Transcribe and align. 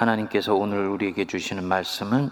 하나님께서 0.00 0.54
오늘 0.54 0.88
우리에게 0.88 1.26
주시는 1.26 1.62
말씀은 1.62 2.30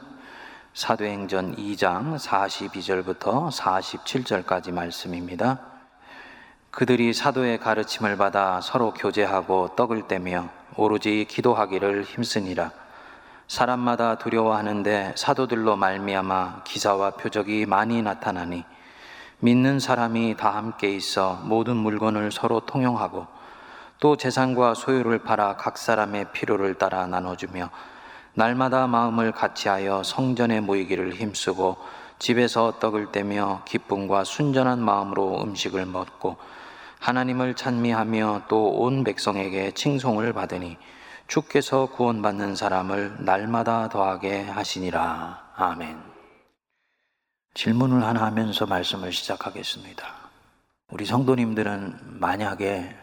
사도행전 0.73 1.57
2장 1.57 2.17
42절부터 2.19 3.51
47절까지 3.51 4.73
말씀입니다. 4.73 5.61
그들이 6.71 7.13
사도의 7.13 7.61
가르침을 7.61 8.17
받아 8.17 8.63
서로 8.63 8.95
교제하고 8.95 9.77
떡을 9.77 10.09
떼며 10.09 10.49
오로지 10.79 11.27
기도하기를 11.29 12.05
힘쓰니라. 12.05 12.71
사람마다 13.49 14.17
두려워하는데 14.17 15.13
사도들로 15.15 15.77
말미암아 15.77 16.63
기사와 16.65 17.11
표적이 17.11 17.67
많이 17.67 18.01
나타나니 18.01 18.65
믿는 19.41 19.79
사람이 19.79 20.37
다 20.39 20.55
함께 20.55 20.89
있어 20.97 21.39
모든 21.45 21.77
물건을 21.77 22.33
서로 22.33 22.61
통용하고 22.61 23.27
또 24.01 24.17
재산과 24.17 24.75
소유를 24.75 25.21
팔아 25.21 25.57
각 25.57 25.77
사람의 25.79 26.33
필요를 26.33 26.75
따라 26.75 27.07
나눠주며 27.07 27.71
날마다 28.35 28.87
마음을 28.87 29.33
같이하여 29.33 30.03
성전에 30.05 30.61
모이기를 30.61 31.15
힘쓰고 31.15 31.77
집에서 32.19 32.79
떡을 32.79 33.11
떼며 33.13 33.63
기쁨과 33.65 34.25
순전한 34.25 34.81
마음으로 34.81 35.43
음식을 35.43 35.87
먹고 35.87 36.37
하나님을 37.01 37.55
찬미하며 37.55 38.43
또 38.49 38.69
온 38.71 39.05
백성에게 39.05 39.73
칭송을 39.73 40.33
받으니 40.33 40.77
주께서 41.27 41.87
구원받는 41.87 42.57
사람을 42.57 43.17
날마다 43.21 43.89
더하게 43.89 44.45
하시니라. 44.45 45.53
아멘. 45.57 46.01
질문을 47.55 48.05
하나 48.05 48.23
하면서 48.23 48.67
말씀을 48.67 49.13
시작하겠습니다. 49.13 50.07
우리 50.91 51.05
성도님들은 51.05 52.21
만약에 52.21 52.97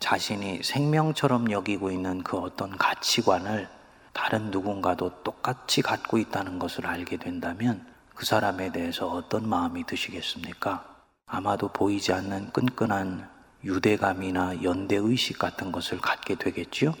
자신이 0.00 0.62
생명처럼 0.62 1.50
여기고 1.50 1.90
있는 1.90 2.22
그 2.22 2.38
어떤 2.38 2.76
가치관을 2.76 3.68
다른 4.12 4.50
누군가도 4.50 5.22
똑같이 5.22 5.82
갖고 5.82 6.18
있다는 6.18 6.58
것을 6.58 6.86
알게 6.86 7.18
된다면 7.18 7.86
그 8.14 8.26
사람에 8.26 8.72
대해서 8.72 9.08
어떤 9.08 9.48
마음이 9.48 9.84
드시겠습니까? 9.84 10.84
아마도 11.26 11.68
보이지 11.68 12.12
않는 12.12 12.52
끈끈한 12.52 13.28
유대감이나 13.64 14.62
연대의식 14.62 15.38
같은 15.38 15.72
것을 15.72 16.00
갖게 16.00 16.36
되겠지요? 16.36 16.94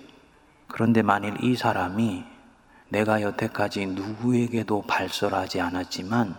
그런데 0.66 1.02
만일 1.02 1.42
이 1.42 1.56
사람이 1.56 2.24
내가 2.90 3.22
여태까지 3.22 3.86
누구에게도 3.86 4.82
발설하지 4.82 5.60
않았지만 5.60 6.36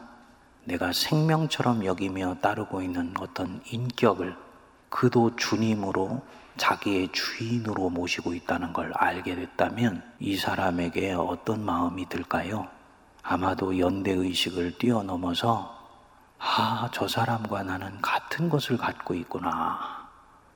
내가 0.65 0.93
생명처럼 0.93 1.85
여기며 1.85 2.37
따르고 2.41 2.81
있는 2.81 3.13
어떤 3.19 3.61
인격을 3.71 4.35
그도 4.89 5.35
주님으로 5.35 6.21
자기의 6.59 7.09
주인으로 7.11 7.89
모시고 7.89 8.35
있다는 8.35 8.73
걸 8.73 8.93
알게 8.93 9.33
됐다면 9.33 10.03
이 10.19 10.35
사람에게 10.35 11.13
어떤 11.13 11.65
마음이 11.65 12.07
들까요? 12.07 12.67
아마도 13.23 13.79
연대의식을 13.79 14.77
뛰어넘어서 14.77 15.75
아, 16.37 16.89
저 16.93 17.07
사람과 17.07 17.63
나는 17.63 17.99
같은 18.01 18.49
것을 18.49 18.77
갖고 18.77 19.15
있구나. 19.15 20.07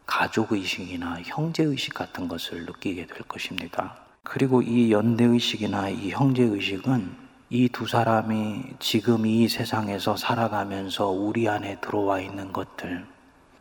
가족의식이나 0.06 1.22
형제의식 1.24 1.94
같은 1.94 2.28
것을 2.28 2.66
느끼게 2.66 3.08
될 3.08 3.18
것입니다. 3.24 3.96
그리고 4.24 4.62
이 4.62 4.92
연대의식이나 4.92 5.90
이 5.90 6.12
형제의식은 6.12 7.24
이 7.50 7.70
두 7.70 7.86
사람이 7.86 8.64
지금 8.80 9.26
이 9.26 9.48
세상에서 9.48 10.16
살아가면서 10.18 11.08
우리 11.08 11.48
안에 11.48 11.80
들어와 11.82 12.20
있는 12.20 12.52
것들, 12.52 13.06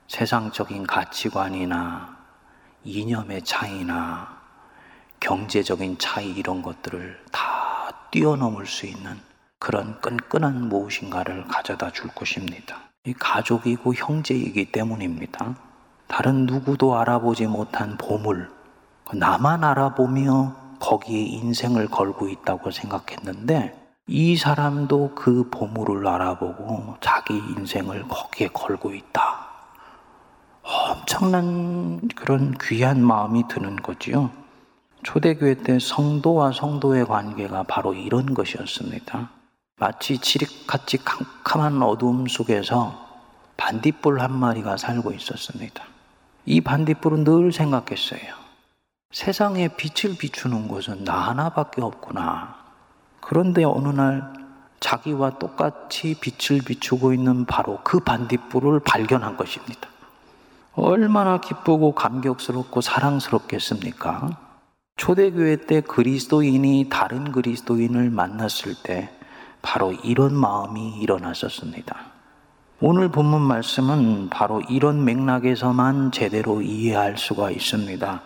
세상적인 0.09 0.87
가치관이나 0.87 2.12
이념의 2.85 3.43
차이나 3.45 4.41
경제적인 5.21 5.99
차이 5.99 6.33
이런 6.33 6.63
것들을 6.63 7.21
다 7.31 7.91
뛰어넘을 8.11 8.67
수 8.67 8.87
있는 8.87 9.19
그런 9.59 10.01
끈끈한 10.01 10.69
무엇인가를 10.69 11.47
가져다 11.47 11.93
줄 11.93 12.09
것입니다. 12.09 12.77
이 13.05 13.13
가족이고 13.13 13.95
형제이기 13.95 14.73
때문입니다. 14.73 15.55
다른 16.09 16.47
누구도 16.47 16.99
알아보지 16.99 17.47
못한 17.47 17.97
보물, 17.97 18.51
나만 19.13 19.65
알아보며 19.65 20.57
거기에 20.81 21.21
인생을 21.21 21.87
걸고 21.87 22.29
있다고 22.29 22.71
생각했는데 22.71 23.79
이 24.09 24.37
사람도 24.37 25.15
그 25.15 25.49
보물을 25.49 26.07
알아보고 26.07 26.97
자기 27.01 27.37
인생을 27.37 28.09
거기에 28.09 28.49
걸고 28.49 28.93
있다. 28.93 29.42
엄청난 30.63 32.09
그런 32.15 32.55
귀한 32.61 33.05
마음이 33.05 33.49
드는 33.49 33.77
거지요. 33.77 34.31
초대교회 35.03 35.55
때 35.63 35.79
성도와 35.79 36.53
성도의 36.53 37.07
관계가 37.07 37.65
바로 37.65 37.93
이런 37.93 38.35
것이었습니다. 38.35 39.31
마치 39.79 40.19
칠흑같이 40.19 40.99
캄캄한 40.99 41.83
어두움 41.83 42.29
속에서 42.29 43.03
반딧불 43.57 44.21
한 44.21 44.33
마리가 44.33 44.77
살고 44.77 45.13
있었습니다. 45.13 45.85
이 46.47 46.61
반딧불은 46.61 47.25
늘 47.25 47.53
생각했어요. 47.53 48.21
세상에 49.11 49.69
빛을 49.69 50.17
비추는 50.17 50.69
곳은 50.69 51.05
나 51.05 51.29
하나밖에 51.29 51.83
없구나. 51.83 52.57
그런데 53.21 53.65
어느 53.65 53.89
날 53.89 54.33
자기와 54.81 55.39
똑같이 55.39 56.17
빛을 56.21 56.63
비추고 56.63 57.13
있는 57.13 57.45
바로 57.45 57.81
그 57.85 58.01
반딧불을 58.01 58.81
발견한 58.81 59.37
것입니다. 59.37 59.92
얼마나 60.75 61.39
기쁘고 61.39 61.95
감격스럽고 61.95 62.81
사랑스럽겠습니까? 62.81 64.39
초대교회 64.97 65.67
때 65.67 65.81
그리스도인이 65.83 66.89
다른 66.91 67.31
그리스도인을 67.31 68.11
만났을 68.11 68.75
때 68.83 69.11
바로 69.61 69.93
이런 69.93 70.35
마음이 70.35 70.99
일어났었습니다. 71.01 71.97
오늘 72.81 73.11
본문 73.11 73.43
말씀은 73.43 74.31
바로 74.31 74.61
이런 74.63 75.05
맥락에서만 75.05 76.11
제대로 76.11 76.63
이해할 76.63 77.17
수가 77.17 77.51
있습니다. 77.51 78.23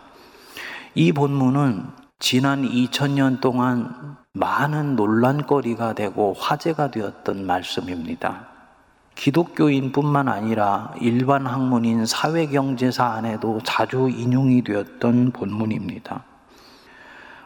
이 0.95 1.13
본문은 1.13 1.85
지난 2.19 2.63
2000년 2.63 3.41
동안 3.41 4.17
많은 4.33 4.97
논란거리가 4.97 5.95
되고 5.95 6.33
화제가 6.35 6.91
되었던 6.91 7.45
말씀입니다. 7.45 8.56
기독교인뿐만 9.17 10.29
아니라 10.29 10.95
일반 11.01 11.47
학문인 11.47 12.07
사회경제사 12.07 13.05
안에도 13.05 13.61
자주 13.65 14.09
인용이 14.09 14.63
되었던 14.63 15.33
본문입니다. 15.33 16.23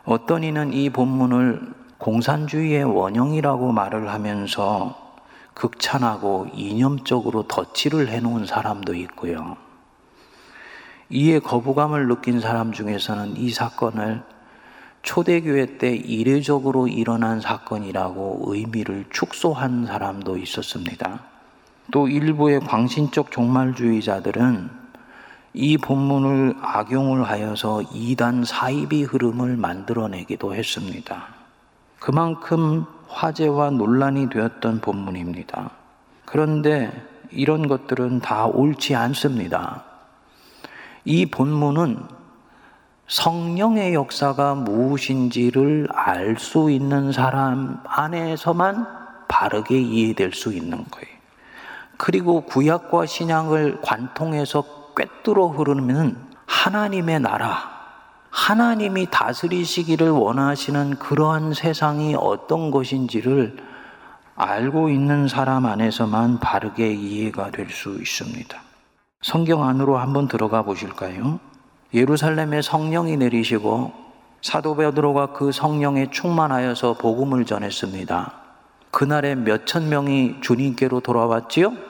어떤 0.05 0.43
이는 0.43 0.73
이 0.73 0.91
본문을 0.91 1.75
공산주의의 1.99 2.85
원형이라고 2.85 3.73
말을 3.73 4.11
하면서 4.11 5.11
극찬하고 5.55 6.49
이념적으로 6.55 7.45
덧칠을 7.47 8.09
해놓은 8.09 8.47
사람도 8.47 8.95
있고요. 8.95 9.57
이에 11.09 11.39
거부감을 11.39 12.09
느낀 12.09 12.41
사람 12.41 12.73
중에서는 12.73 13.37
이 13.37 13.51
사건을 13.51 14.23
초대교회 15.03 15.79
때 15.79 15.95
이례적으로 15.95 16.89
일어난 16.89 17.41
사건이라고 17.41 18.43
의미를 18.47 19.07
축소한 19.11 19.87
사람도 19.87 20.37
있었습니다. 20.37 21.30
또 21.91 22.09
일부의 22.09 22.61
광신적 22.61 23.31
종말주의자들은 23.31 24.71
이 25.53 25.77
본문을 25.79 26.57
악용을 26.63 27.25
하여서 27.25 27.83
이단 27.93 28.45
사이비 28.45 29.03
흐름을 29.03 29.57
만들어내기도 29.57 30.55
했습니다. 30.55 31.27
그만큼 31.99 32.85
화제와 33.09 33.71
논란이 33.71 34.31
되었던 34.31 34.81
본문입니다. 34.81 35.71
그런데 36.25 36.93
이런 37.31 37.67
것들은 37.67 38.21
다 38.21 38.47
옳지 38.47 38.95
않습니다. 38.95 39.85
이 41.05 41.27
본문은 41.27 41.99
성령의 43.09 43.95
역사가 43.95 44.55
무엇인지를 44.55 45.89
알 45.93 46.37
수 46.39 46.71
있는 46.71 47.11
사람 47.11 47.81
안에서만 47.85 48.87
바르게 49.27 49.81
이해될 49.81 50.33
수 50.33 50.53
있는 50.53 50.85
거예요. 50.91 51.20
그리고 52.03 52.41
구약과 52.41 53.05
신약을 53.05 53.83
관통해서 53.83 54.65
꿰뚫어 54.97 55.49
흐르면 55.49 56.17
하나님의 56.47 57.21
나라, 57.21 57.71
하나님이 58.31 59.09
다스리시기를 59.11 60.09
원하시는 60.09 60.99
그러한 60.99 61.53
세상이 61.53 62.17
어떤 62.19 62.71
것인지를 62.71 63.59
알고 64.35 64.89
있는 64.89 65.29
사람 65.29 65.67
안에서만 65.67 66.41
바르게 66.41 66.91
이해가 66.91 67.51
될 67.51 67.69
수 67.69 67.91
있습니다. 68.01 68.59
성경 69.21 69.65
안으로 69.65 69.99
한번 69.99 70.27
들어가 70.27 70.63
보실까요? 70.63 71.39
예루살렘에 71.93 72.63
성령이 72.63 73.19
내리시고 73.19 73.93
사도 74.41 74.75
베드로가 74.75 75.35
그 75.35 75.53
성령에 75.53 76.09
충만하여서 76.11 76.95
복음을 76.95 77.45
전했습니다. 77.45 78.33
그날에 78.91 79.35
몇천 79.35 79.91
명이 79.91 80.37
주님께로 80.41 81.01
돌아왔지요? 81.01 81.90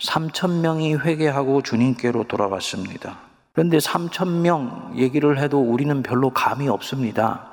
3천 0.00 0.60
명이 0.60 0.96
회개하고 0.96 1.62
주님께로 1.62 2.24
돌아왔습니다. 2.24 3.18
그런데 3.52 3.78
3천 3.78 4.40
명 4.40 4.92
얘기를 4.96 5.38
해도 5.38 5.60
우리는 5.60 6.02
별로 6.02 6.30
감이 6.30 6.68
없습니다. 6.68 7.48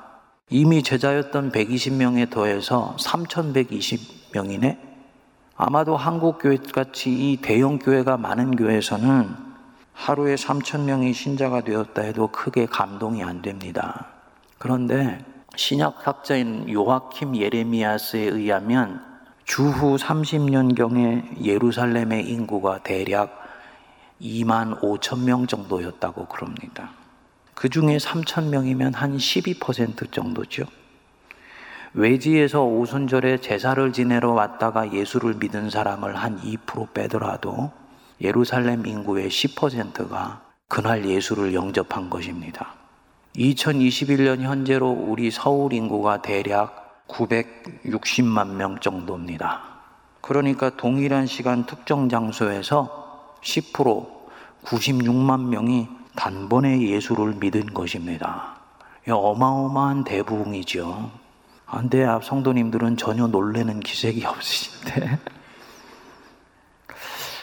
이미 0.48 0.82
제자였던 0.82 1.52
120명에 1.52 2.30
더해서 2.30 2.96
3,120명이네? 2.98 4.78
아마도 5.56 5.96
한국 5.96 6.38
교회 6.38 6.56
같이 6.56 7.10
이 7.10 7.36
대형 7.42 7.78
교회가 7.78 8.16
많은 8.16 8.56
교회에서는 8.56 9.50
하루에 9.92 10.34
3,000명이 10.34 11.12
신자가 11.12 11.60
되었다 11.60 12.00
해도 12.02 12.28
크게 12.28 12.64
감동이 12.64 13.22
안 13.22 13.42
됩니다. 13.42 14.06
그런데 14.56 15.22
신약학자인 15.56 16.72
요하킴 16.72 17.36
예레미야스에 17.36 18.20
의하면 18.20 19.09
주후 19.50 19.96
30년경에 19.96 21.44
예루살렘의 21.44 22.24
인구가 22.24 22.78
대략 22.84 23.36
2만 24.22 24.80
5천 24.80 25.24
명 25.24 25.48
정도였다고 25.48 26.26
그럽니다. 26.26 26.92
그 27.54 27.68
중에 27.68 27.96
3천 27.96 28.50
명이면 28.50 28.94
한 28.94 29.16
12% 29.16 30.12
정도죠. 30.12 30.66
외지에서 31.94 32.62
오순절에 32.62 33.38
제사를 33.40 33.92
지내러 33.92 34.30
왔다가 34.30 34.92
예수를 34.92 35.34
믿은 35.34 35.68
사람을 35.68 36.14
한 36.14 36.40
2% 36.40 36.94
빼더라도 36.94 37.72
예루살렘 38.20 38.86
인구의 38.86 39.30
10%가 39.30 40.42
그날 40.68 41.04
예수를 41.04 41.54
영접한 41.54 42.08
것입니다. 42.08 42.74
2021년 43.34 44.42
현재로 44.42 44.88
우리 44.90 45.32
서울 45.32 45.72
인구가 45.72 46.22
대략 46.22 46.79
960만 47.10 48.54
명 48.54 48.78
정도입니다. 48.78 49.62
그러니까 50.20 50.70
동일한 50.70 51.26
시간 51.26 51.66
특정 51.66 52.08
장소에서 52.08 53.36
10% 53.42 54.20
96만 54.64 55.48
명이 55.48 55.88
단번에 56.16 56.82
예수를 56.82 57.34
믿은 57.34 57.72
것입니다. 57.72 58.56
어마어마한 59.08 60.04
대부흥이죠. 60.04 61.10
안데 61.66 62.04
앞 62.04 62.24
성도님들은 62.24 62.96
전혀 62.96 63.26
놀래는 63.26 63.80
기색이 63.80 64.24
없으신데 64.26 65.18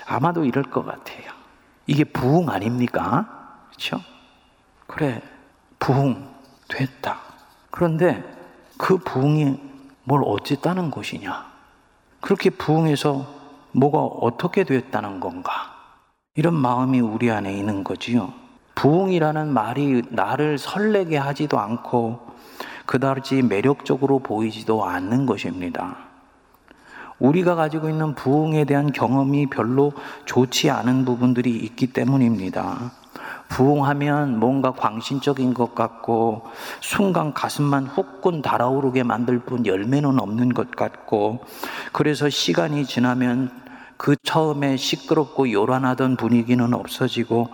아마도 0.06 0.46
이럴 0.46 0.64
것 0.64 0.86
같아요. 0.86 1.32
이게 1.86 2.04
부흥 2.04 2.50
아닙니까? 2.50 3.60
그렇죠? 3.70 4.02
그래 4.86 5.22
부흥 5.80 6.30
됐다. 6.68 7.20
그런데 7.72 8.37
그 8.78 8.98
부흥이 8.98 9.60
뭘 10.04 10.22
어쨌다는 10.26 10.92
것이냐? 10.92 11.46
그렇게 12.22 12.50
부흥해서 12.50 13.26
뭐가 13.72 14.00
어떻게 14.00 14.64
됐다는 14.64 15.20
건가? 15.20 15.52
이런 16.36 16.54
마음이 16.54 17.00
우리 17.00 17.32
안에 17.32 17.54
있는 17.54 17.84
거지요. 17.84 18.34
부흥이라는 18.76 19.52
말이 19.52 20.04
나를 20.10 20.58
설레게 20.58 21.18
하지도 21.18 21.60
않고 21.60 22.20
그다지 22.86 23.42
매력적으로 23.42 24.20
보이지도 24.20 24.86
않는 24.86 25.26
것입니다. 25.26 25.98
우리가 27.20 27.56
가지고 27.56 27.90
있는 27.90 28.14
부흥에 28.14 28.66
대한 28.66 28.92
경험이 28.92 29.48
별로 29.48 29.92
좋지 30.26 30.70
않은 30.70 31.06
부분들이 31.06 31.56
있기 31.58 31.88
때문입니다. 31.88 32.92
부흥하면 33.50 34.40
뭔가 34.40 34.72
광신적인 34.72 35.54
것 35.54 35.74
같고 35.74 36.44
순간 36.82 37.34
가슴만 37.34 37.88
후끈 37.88 38.42
달아오르게 38.42 39.04
만들 39.04 39.40
뿐 39.40 39.66
열매는 39.66 40.20
없는 40.20 40.54
것 40.54 40.72
같고 40.72 41.40
그래서 41.92 42.30
시간이 42.30 42.86
지나면 42.86 43.52
그 43.98 44.16
처음에 44.22 44.78
시끄럽고 44.78 45.52
요란하던 45.52 46.18
분위기는 46.18 46.74
없어지고 46.74 47.50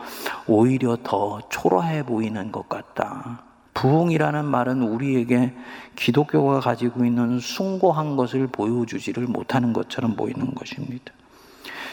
오히려 0.46 0.98
더 1.02 1.40
초라해 1.50 2.04
보이는 2.04 2.52
것 2.52 2.68
같다. 2.68 3.44
부흥이라는 3.74 4.46
말은 4.46 4.82
우리에게 4.84 5.56
기독교가 5.96 6.60
가지고 6.60 7.06
있는 7.06 7.40
숭고한 7.40 8.18
것을 8.18 8.48
보여주지를 8.48 9.26
못하는 9.26 9.74
것처럼 9.74 10.16
보이는 10.16 10.54
것입니다. 10.54 11.14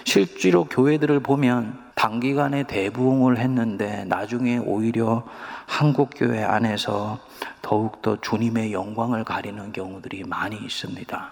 실제로 0.05 0.65
교회들을 0.65 1.21
보면 1.21 1.90
단기간에 2.01 2.63
대부흥을 2.63 3.37
했는데 3.37 4.07
나중에 4.07 4.57
오히려 4.57 5.23
한국 5.67 6.09
교회 6.17 6.43
안에서 6.43 7.19
더욱더 7.61 8.19
주님의 8.19 8.73
영광을 8.73 9.23
가리는 9.23 9.71
경우들이 9.71 10.25
많이 10.25 10.57
있습니다. 10.57 11.29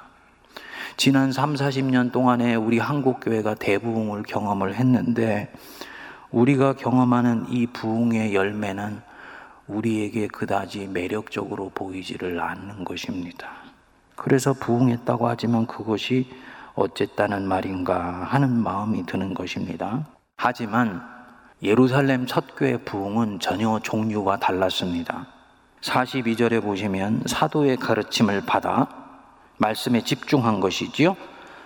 지난 0.98 1.32
3, 1.32 1.54
40년 1.54 2.12
동안에 2.12 2.54
우리 2.54 2.78
한국 2.78 3.20
교회가 3.20 3.54
대부흥을 3.54 4.24
경험을 4.24 4.74
했는데 4.74 5.50
우리가 6.32 6.74
경험하는 6.74 7.46
이 7.48 7.66
부흥의 7.68 8.34
열매는 8.34 9.00
우리에게 9.68 10.26
그다지 10.26 10.88
매력적으로 10.88 11.70
보이지를 11.74 12.42
않는 12.42 12.84
것입니다. 12.84 13.48
그래서 14.16 14.52
부흥했다고 14.52 15.28
하지만 15.28 15.66
그것이 15.66 16.28
어쨌다는 16.74 17.48
말인가 17.48 17.96
하는 18.24 18.50
마음이 18.50 19.06
드는 19.06 19.32
것입니다. 19.32 20.04
하지만 20.40 21.02
예루살렘 21.64 22.24
첫 22.24 22.44
교회 22.56 22.76
부흥은 22.76 23.40
전혀 23.40 23.80
종류가 23.80 24.38
달랐습니다. 24.38 25.26
42절에 25.80 26.62
보시면 26.62 27.24
사도의 27.26 27.76
가르침을 27.76 28.42
받아 28.46 28.86
말씀에 29.56 30.02
집중한 30.02 30.60
것이지요. 30.60 31.16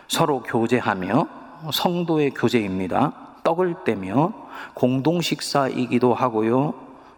서로 0.08 0.42
교제하며 0.42 1.28
성도의 1.70 2.30
교제입니다. 2.30 3.12
떡을 3.44 3.84
떼며 3.84 4.32
공동 4.72 5.20
식사이기도 5.20 6.14
하고요. 6.14 6.72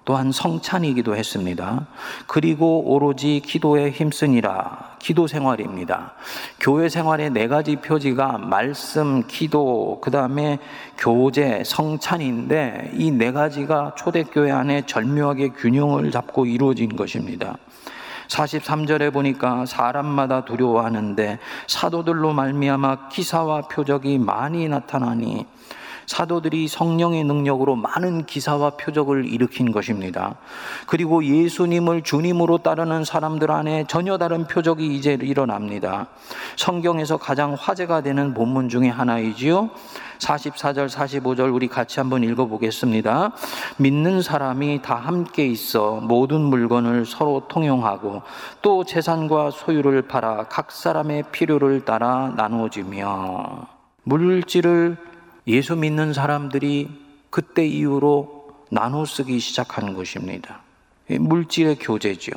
또한 0.05 0.33
성찬이기도 0.33 1.17
했습니다. 1.17 1.87
그리고 2.27 2.83
오로지 2.93 3.41
기도에 3.45 3.91
힘쓰니라 3.91 4.97
기도 4.99 5.27
생활입니다. 5.27 6.13
교회 6.61 6.89
생활의 6.89 7.31
네 7.31 7.49
가지 7.49 7.77
표지가 7.77 8.39
말씀, 8.39 9.27
기도, 9.27 10.01
그 10.03 10.11
다음에 10.11 10.59
교제, 10.99 11.63
성찬인데 11.65 12.93
이 12.95 13.11
네 13.11 13.33
가지가 13.33 13.95
초대교회 13.97 14.51
안에 14.51 14.83
절묘하게 14.87 15.51
균형을 15.51 16.11
잡고 16.11 16.47
이루어진 16.47 16.97
것입니다. 16.97 17.57
43절에 18.29 19.13
보니까 19.13 19.67
사람마다 19.67 20.45
두려워하는데 20.45 21.39
사도들로 21.67 22.33
말미암아 22.33 23.09
기사와 23.09 23.63
표적이 23.69 24.19
많이 24.19 24.69
나타나니 24.69 25.47
사도들이 26.07 26.69
성령의 26.69 27.25
능력으로 27.25 27.77
많은 27.77 28.27
기사와 28.27 28.71
표적을 28.71 29.27
일으킨 29.27 29.73
것입니다. 29.73 30.37
그리고 30.87 31.25
예수님을 31.25 32.03
주님으로 32.03 32.59
따르는 32.59 33.05
사람들 33.05 33.51
안에 33.51 33.85
전혀 33.89 34.19
다른 34.19 34.47
표적이 34.47 34.95
이제 34.95 35.19
일어납니다. 35.21 36.09
성경에서 36.57 37.17
가장 37.17 37.55
화제가 37.59 38.03
되는 38.03 38.35
본문 38.35 38.69
중에 38.69 38.89
하나이지요. 38.89 39.71
44절, 40.19 40.89
45절 40.89 41.55
우리 41.55 41.69
같이 41.69 42.01
한번 42.01 42.23
읽어보겠습니다. 42.23 43.33
믿는 43.77 44.23
사람이 44.23 44.83
다 44.83 44.95
함께 44.95 45.47
있어 45.47 46.01
모든 46.03 46.41
물건을 46.41 47.05
서로 47.07 47.47
통용하고 47.49 48.23
또 48.63 48.85
재산과 48.85 49.51
소유를 49.51 50.03
팔아 50.03 50.47
각 50.49 50.71
사람의 50.71 51.25
필요를 51.33 51.85
따라 51.85 52.33
나누어지며 52.37 53.67
물질을 54.05 54.97
예수 55.47 55.77
믿는 55.77 56.13
사람들이 56.13 56.91
그때 57.31 57.67
이후로 57.67 58.45
나눠 58.71 59.05
쓰기 59.05 59.39
시작한 59.39 59.95
것입니다. 59.95 60.61
물질의 61.09 61.77
교제죠. 61.77 62.33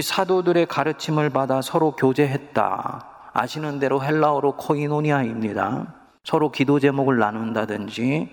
사도들의 0.00 0.66
가르침을 0.66 1.30
받아 1.30 1.62
서로 1.62 1.92
교제했다. 1.92 3.06
아시는 3.32 3.78
대로 3.78 4.02
헬라어로 4.02 4.56
코이노니아입니다. 4.56 5.94
서로 6.24 6.52
기도 6.52 6.78
제목을 6.78 7.18
나눈다든지 7.18 8.28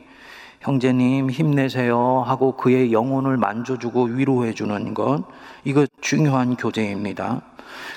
형제님 0.59 1.29
힘내세요 1.29 2.23
하고 2.25 2.57
그의 2.57 2.91
영혼을 2.91 3.37
만져주고 3.37 4.05
위로해 4.05 4.53
주는 4.53 4.93
것 4.93 5.23
이거 5.63 5.85
중요한 6.01 6.55
교제입니다. 6.55 7.41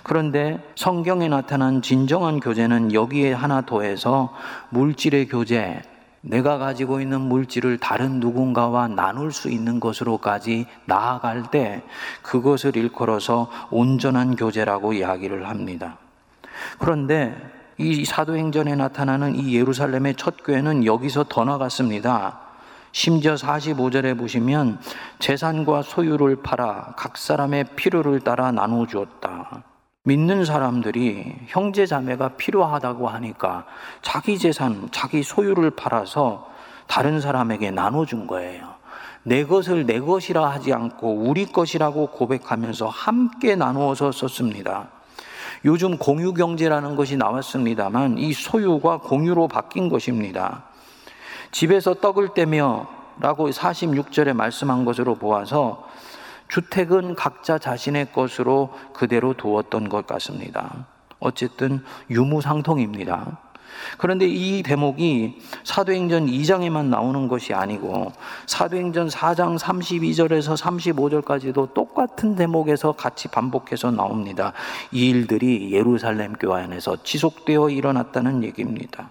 그런데 0.03 0.63
성경에 0.77 1.29
나타난 1.29 1.83
진정한 1.83 2.39
교제는 2.39 2.93
여기에 2.93 3.33
하나 3.33 3.63
더해서 3.63 4.33
물질의 4.71 5.29
교제, 5.29 5.81
내가 6.23 6.59
가지고 6.59 7.01
있는 7.01 7.21
물질을 7.21 7.79
다른 7.79 8.21
누군가와 8.21 8.89
나눌 8.89 9.33
수 9.33 9.49
있는 9.51 9.81
것으로까지 9.81 10.67
나아갈 10.85 11.51
때 11.51 11.83
그것을 12.23 12.77
일컬어서 12.77 13.51
온전한 13.71 14.37
교제라고 14.37 14.93
이야기를 14.93 15.49
합니다. 15.49 15.97
그런데 16.79 17.35
이 17.79 18.05
사도행전에 18.05 18.75
나타나는 18.75 19.37
이 19.37 19.57
예루살렘의 19.57 20.15
첫 20.17 20.45
교회는 20.45 20.85
여기서 20.85 21.25
더 21.29 21.45
나갔습니다. 21.45 22.41
심지어 22.93 23.35
45절에 23.35 24.19
보시면 24.19 24.79
재산과 25.21 25.83
소유를 25.83 26.43
팔아 26.43 26.95
각 26.97 27.17
사람의 27.17 27.77
필요를 27.77 28.21
따라 28.21 28.53
나누어 28.53 28.87
주었다. 28.87 29.63
믿는 30.05 30.47
사람들이 30.47 31.37
형제 31.49 31.85
자매가 31.85 32.37
필요하다고 32.37 33.09
하니까 33.09 33.67
자기 34.01 34.39
재산, 34.39 34.89
자기 34.91 35.23
소유를 35.23 35.73
팔아서 35.73 36.49
다른 36.87 37.21
사람에게 37.21 37.71
나눠준 37.71 38.27
거예요. 38.27 38.77
내 39.25 39.45
것을 39.45 39.85
내 39.85 40.01
것이라 40.01 40.49
하지 40.49 40.73
않고 40.73 41.17
우리 41.29 41.45
것이라고 41.45 42.07
고백하면서 42.07 42.89
함께 42.89 43.55
나누어서 43.57 44.11
썼습니다. 44.11 44.89
요즘 45.67 45.99
공유 45.99 46.33
경제라는 46.33 46.97
것이 46.97 47.19
나왔습니다만 47.19 48.17
이 48.17 48.33
소유가 48.33 48.97
공유로 48.97 49.49
바뀐 49.49 49.91
것입니다. 49.91 50.65
집에서 51.53 51.93
떡을 51.93 52.33
떼며 52.33 52.89
라고 53.21 53.51
46절에 53.51 54.33
말씀한 54.33 54.87
것으로 54.87 55.17
보아서 55.17 55.87
주택은 56.51 57.15
각자 57.15 57.59
자신의 57.59 58.13
것으로 58.13 58.73
그대로 58.93 59.35
두었던 59.35 59.89
것 59.89 60.07
같습니다. 60.07 60.87
어쨌든 61.21 61.83
유무상통입니다. 62.11 63.39
그런데 63.99 64.27
이 64.27 64.63
대목이 64.63 65.39
사도행전 65.63 66.27
2장에만 66.27 66.87
나오는 66.87 67.29
것이 67.29 67.55
아니고 67.55 68.13
사도행전 68.47 69.09
4장 69.09 69.59
32절에서 69.59 70.57
35절까지도 70.57 71.73
똑같은 71.73 72.35
대목에서 72.35 72.93
같이 72.93 73.29
반복해서 73.29 73.91
나옵니다. 73.91 74.53
이 74.91 75.09
일들이 75.11 75.73
예루살렘 75.73 76.33
교회 76.33 76.63
안에서 76.63 77.03
지속되어 77.03 77.71
일어났다는 77.71 78.43
얘기입니다. 78.43 79.11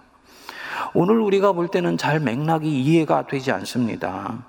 오늘 0.94 1.20
우리가 1.20 1.52
볼 1.52 1.68
때는 1.68 1.96
잘 1.98 2.20
맥락이 2.20 2.68
이해가 2.82 3.26
되지 3.26 3.52
않습니다. 3.52 4.44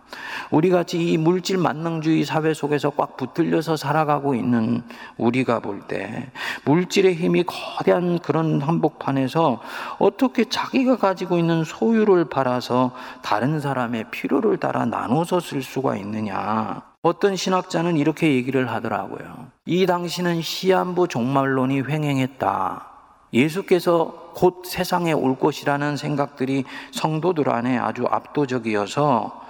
우리 0.50 0.70
같이 0.70 1.12
이 1.12 1.18
물질 1.18 1.58
만능주의 1.58 2.26
사회 2.26 2.54
속에서 2.54 2.90
꽉 2.92 3.16
붙들려서 3.18 3.78
살아가고 3.78 4.36
있는 4.36 4.84
우리가 5.18 5.60
볼 5.60 5.82
때 5.88 6.30
물질의 6.66 7.16
힘이 7.16 7.44
거대한 7.44 8.20
그런 8.20 8.62
한복판에서 8.62 9.62
어떻게 10.00 10.46
자기가 10.46 10.98
가지고 10.98 11.38
있는 11.38 11.64
소유를 11.64 12.26
팔아서 12.30 12.92
다른 13.22 13.60
사람의 13.60 14.06
필요를 14.12 14.58
따라 14.58 14.86
나눠서 14.86 15.40
쓸 15.40 15.62
수가 15.62 15.96
있느냐. 15.98 16.82
어떤 17.02 17.36
신학자는 17.36 17.98
이렇게 17.98 18.32
얘기를 18.36 18.70
하더라고요. 18.70 19.48
이 19.66 19.86
당시는 19.88 20.42
시한부 20.42 21.08
종말론이 21.08 21.82
횡행했다. 21.82 22.91
예수께서 23.34 24.32
곧 24.34 24.64
세상에 24.66 25.14
올 25.14 25.38
것이라는 25.38 25.98
생각들이 25.98 26.66
성도들 26.92 27.50
안에 27.50 27.78
아주 27.78 28.06
압도적이어서 28.10 29.42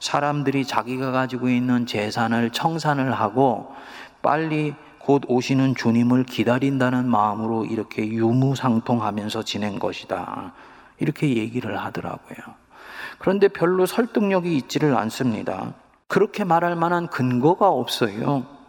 사람들이 0.00 0.64
자기가 0.64 1.10
가지고 1.10 1.48
있는 1.48 1.86
재산을 1.86 2.50
청산을 2.50 3.12
하고 3.12 3.74
빨리 4.22 4.74
곧 4.98 5.22
오시는 5.26 5.74
주님을 5.74 6.24
기다린다는 6.24 7.08
마음으로 7.08 7.64
이렇게 7.64 8.06
유무상통하면서 8.06 9.42
지낸 9.44 9.78
것이다. 9.78 10.52
이렇게 10.98 11.36
얘기를 11.36 11.78
하더라고요. 11.78 12.38
그런데 13.18 13.48
별로 13.48 13.86
설득력이 13.86 14.56
있지를 14.56 14.96
않습니다. 14.96 15.74
그렇게 16.06 16.44
말할 16.44 16.76
만한 16.76 17.08
근거가 17.08 17.68
없어요. 17.68 18.59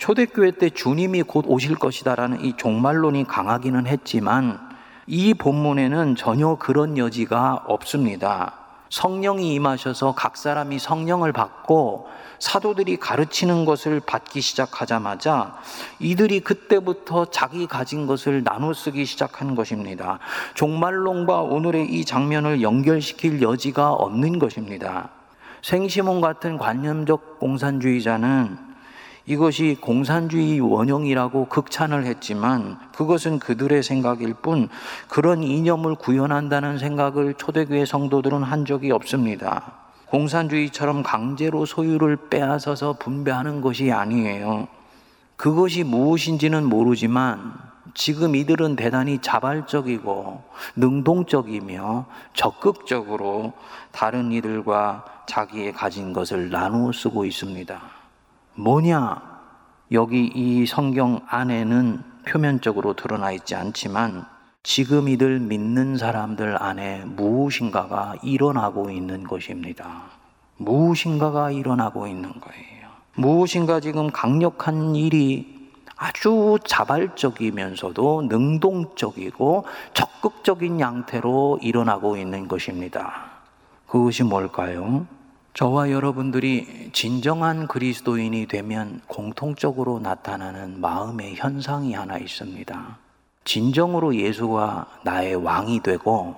초대교회 0.00 0.52
때 0.52 0.70
주님이 0.70 1.22
곧 1.24 1.44
오실 1.46 1.74
것이다라는 1.74 2.42
이 2.42 2.54
종말론이 2.56 3.26
강하기는 3.26 3.86
했지만 3.86 4.58
이 5.06 5.34
본문에는 5.34 6.16
전혀 6.16 6.54
그런 6.54 6.96
여지가 6.96 7.64
없습니다. 7.66 8.54
성령이 8.88 9.52
임하셔서 9.54 10.14
각 10.16 10.38
사람이 10.38 10.78
성령을 10.78 11.32
받고 11.32 12.08
사도들이 12.38 12.96
가르치는 12.96 13.66
것을 13.66 14.00
받기 14.00 14.40
시작하자마자 14.40 15.58
이들이 15.98 16.40
그때부터 16.40 17.26
자기 17.26 17.66
가진 17.66 18.06
것을 18.06 18.42
나눠 18.42 18.72
쓰기 18.72 19.04
시작한 19.04 19.54
것입니다. 19.54 20.18
종말론과 20.54 21.42
오늘의 21.42 21.92
이 21.92 22.06
장면을 22.06 22.62
연결시킬 22.62 23.42
여지가 23.42 23.92
없는 23.92 24.38
것입니다. 24.38 25.10
생시몬 25.60 26.22
같은 26.22 26.56
관념적 26.56 27.38
공산주의자는 27.38 28.69
이것이 29.26 29.76
공산주의 29.80 30.60
원형이라고 30.60 31.46
극찬을 31.46 32.06
했지만 32.06 32.78
그것은 32.94 33.38
그들의 33.38 33.82
생각일 33.82 34.34
뿐 34.34 34.68
그런 35.08 35.42
이념을 35.42 35.94
구현한다는 35.96 36.78
생각을 36.78 37.34
초대교회 37.34 37.84
성도들은 37.84 38.42
한 38.42 38.64
적이 38.64 38.92
없습니다. 38.92 39.72
공산주의처럼 40.06 41.02
강제로 41.02 41.64
소유를 41.64 42.28
빼앗아서 42.30 42.94
분배하는 42.94 43.60
것이 43.60 43.92
아니에요. 43.92 44.66
그것이 45.36 45.84
무엇인지는 45.84 46.64
모르지만 46.64 47.54
지금 47.94 48.34
이들은 48.34 48.76
대단히 48.76 49.18
자발적이고 49.20 50.42
능동적이며 50.76 52.06
적극적으로 52.34 53.52
다른 53.92 54.32
이들과 54.32 55.04
자기의 55.26 55.72
가진 55.72 56.12
것을 56.12 56.50
나누어 56.50 56.92
쓰고 56.92 57.24
있습니다. 57.24 57.99
뭐냐? 58.60 59.22
여기 59.92 60.30
이 60.34 60.66
성경 60.66 61.20
안에는 61.28 62.02
표면적으로 62.28 62.94
드러나 62.94 63.32
있지 63.32 63.54
않지만 63.54 64.26
지금 64.62 65.08
이들 65.08 65.40
믿는 65.40 65.96
사람들 65.96 66.62
안에 66.62 67.04
무엇인가가 67.06 68.14
일어나고 68.22 68.90
있는 68.90 69.24
것입니다. 69.24 70.02
무엇인가가 70.58 71.50
일어나고 71.50 72.06
있는 72.06 72.28
거예요. 72.38 72.88
무엇인가 73.14 73.80
지금 73.80 74.10
강력한 74.10 74.94
일이 74.94 75.70
아주 75.96 76.58
자발적이면서도 76.64 78.26
능동적이고 78.28 79.64
적극적인 79.94 80.80
양태로 80.80 81.60
일어나고 81.62 82.18
있는 82.18 82.46
것입니다. 82.46 83.24
그것이 83.86 84.22
뭘까요? 84.22 85.06
저와 85.54 85.90
여러분들이 85.90 86.90
진정한 86.92 87.66
그리스도인이 87.66 88.46
되면 88.46 89.00
공통적으로 89.06 89.98
나타나는 89.98 90.80
마음의 90.80 91.34
현상이 91.36 91.92
하나 91.92 92.18
있습니다. 92.18 92.98
진정으로 93.44 94.14
예수가 94.14 95.00
나의 95.04 95.34
왕이 95.34 95.80
되고 95.82 96.36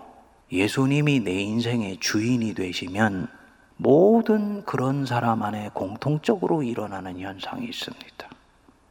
예수님이 0.50 1.20
내 1.20 1.40
인생의 1.40 1.98
주인이 1.98 2.54
되시면 2.54 3.28
모든 3.76 4.64
그런 4.64 5.06
사람 5.06 5.42
안에 5.42 5.70
공통적으로 5.74 6.62
일어나는 6.62 7.18
현상이 7.18 7.66
있습니다. 7.66 8.28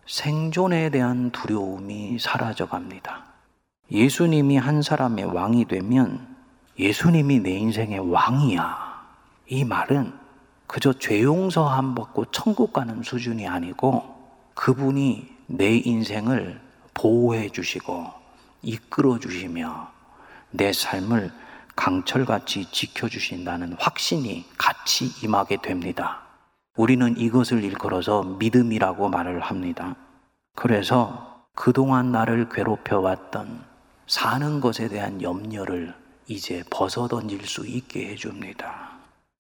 생존에 0.05 0.89
대한 0.89 1.31
두려움이 1.31 2.19
사라져 2.19 2.67
갑니다. 2.67 3.23
예수님이 3.91 4.57
한 4.57 4.81
사람의 4.81 5.25
왕이 5.25 5.65
되면 5.65 6.35
예수님이 6.77 7.39
내 7.39 7.51
인생의 7.51 8.11
왕이야. 8.11 8.90
이 9.51 9.65
말은 9.65 10.13
그저 10.65 10.93
죄 10.93 11.21
용서함 11.21 11.93
받고 11.93 12.31
천국 12.31 12.71
가는 12.71 13.03
수준이 13.03 13.49
아니고 13.49 14.01
그분이 14.53 15.27
내 15.47 15.75
인생을 15.75 16.61
보호해 16.93 17.49
주시고 17.49 18.07
이끌어 18.61 19.19
주시며 19.19 19.91
내 20.51 20.71
삶을 20.71 21.33
강철같이 21.75 22.71
지켜주신다는 22.71 23.75
확신이 23.77 24.45
같이 24.57 25.11
임하게 25.21 25.57
됩니다. 25.61 26.21
우리는 26.77 27.17
이것을 27.17 27.65
일컬어서 27.65 28.23
믿음이라고 28.23 29.09
말을 29.09 29.41
합니다. 29.41 29.97
그래서 30.55 31.43
그동안 31.55 32.13
나를 32.13 32.47
괴롭혀왔던 32.47 33.65
사는 34.07 34.61
것에 34.61 34.87
대한 34.87 35.21
염려를 35.21 35.93
이제 36.27 36.63
벗어던질 36.69 37.45
수 37.45 37.67
있게 37.67 38.11
해줍니다. 38.11 38.90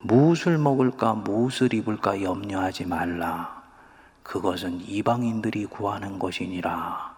무엇을 0.03 0.57
먹을까, 0.57 1.13
무엇을 1.13 1.73
입을까 1.73 2.21
염려하지 2.23 2.85
말라. 2.85 3.61
그것은 4.23 4.81
이방인들이 4.81 5.65
구하는 5.67 6.17
것이니라. 6.17 7.15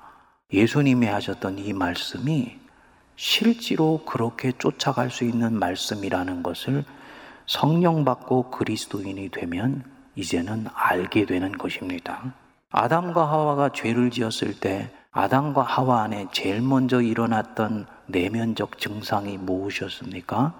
예수님이 0.52 1.08
하셨던 1.08 1.60
이 1.60 1.74
말씀이 1.74 2.60
실제로 3.16 4.04
그렇게 4.06 4.52
쫓아갈 4.58 5.10
수 5.10 5.24
있는 5.24 5.58
말씀이라는 5.58 6.44
것을 6.44 6.84
성령 7.46 8.04
받고 8.04 8.52
그리스도인이 8.52 9.30
되면 9.30 9.84
이제는 10.16 10.68
알게 10.74 11.26
되는 11.26 11.52
것입니다. 11.52 12.34
아담과 12.72 13.30
하와가 13.30 13.70
죄를 13.70 14.12
지었을 14.12 14.60
때 14.60 14.92
아담과 15.12 15.62
하와 15.62 16.04
안에 16.04 16.28
제일 16.32 16.62
먼저 16.62 17.02
일어났던 17.02 17.86
내면적 18.08 18.80
증상이 18.80 19.38
무엇이었습니까? 19.38 20.54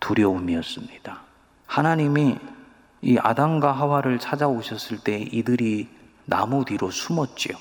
두려움이었습니다. 0.00 1.29
하나님이 1.70 2.36
이 3.00 3.16
아담과 3.20 3.70
하와를 3.70 4.18
찾아오셨을 4.18 4.98
때 5.04 5.20
이들이 5.20 5.86
나무 6.24 6.64
뒤로 6.64 6.90
숨었지요. 6.90 7.56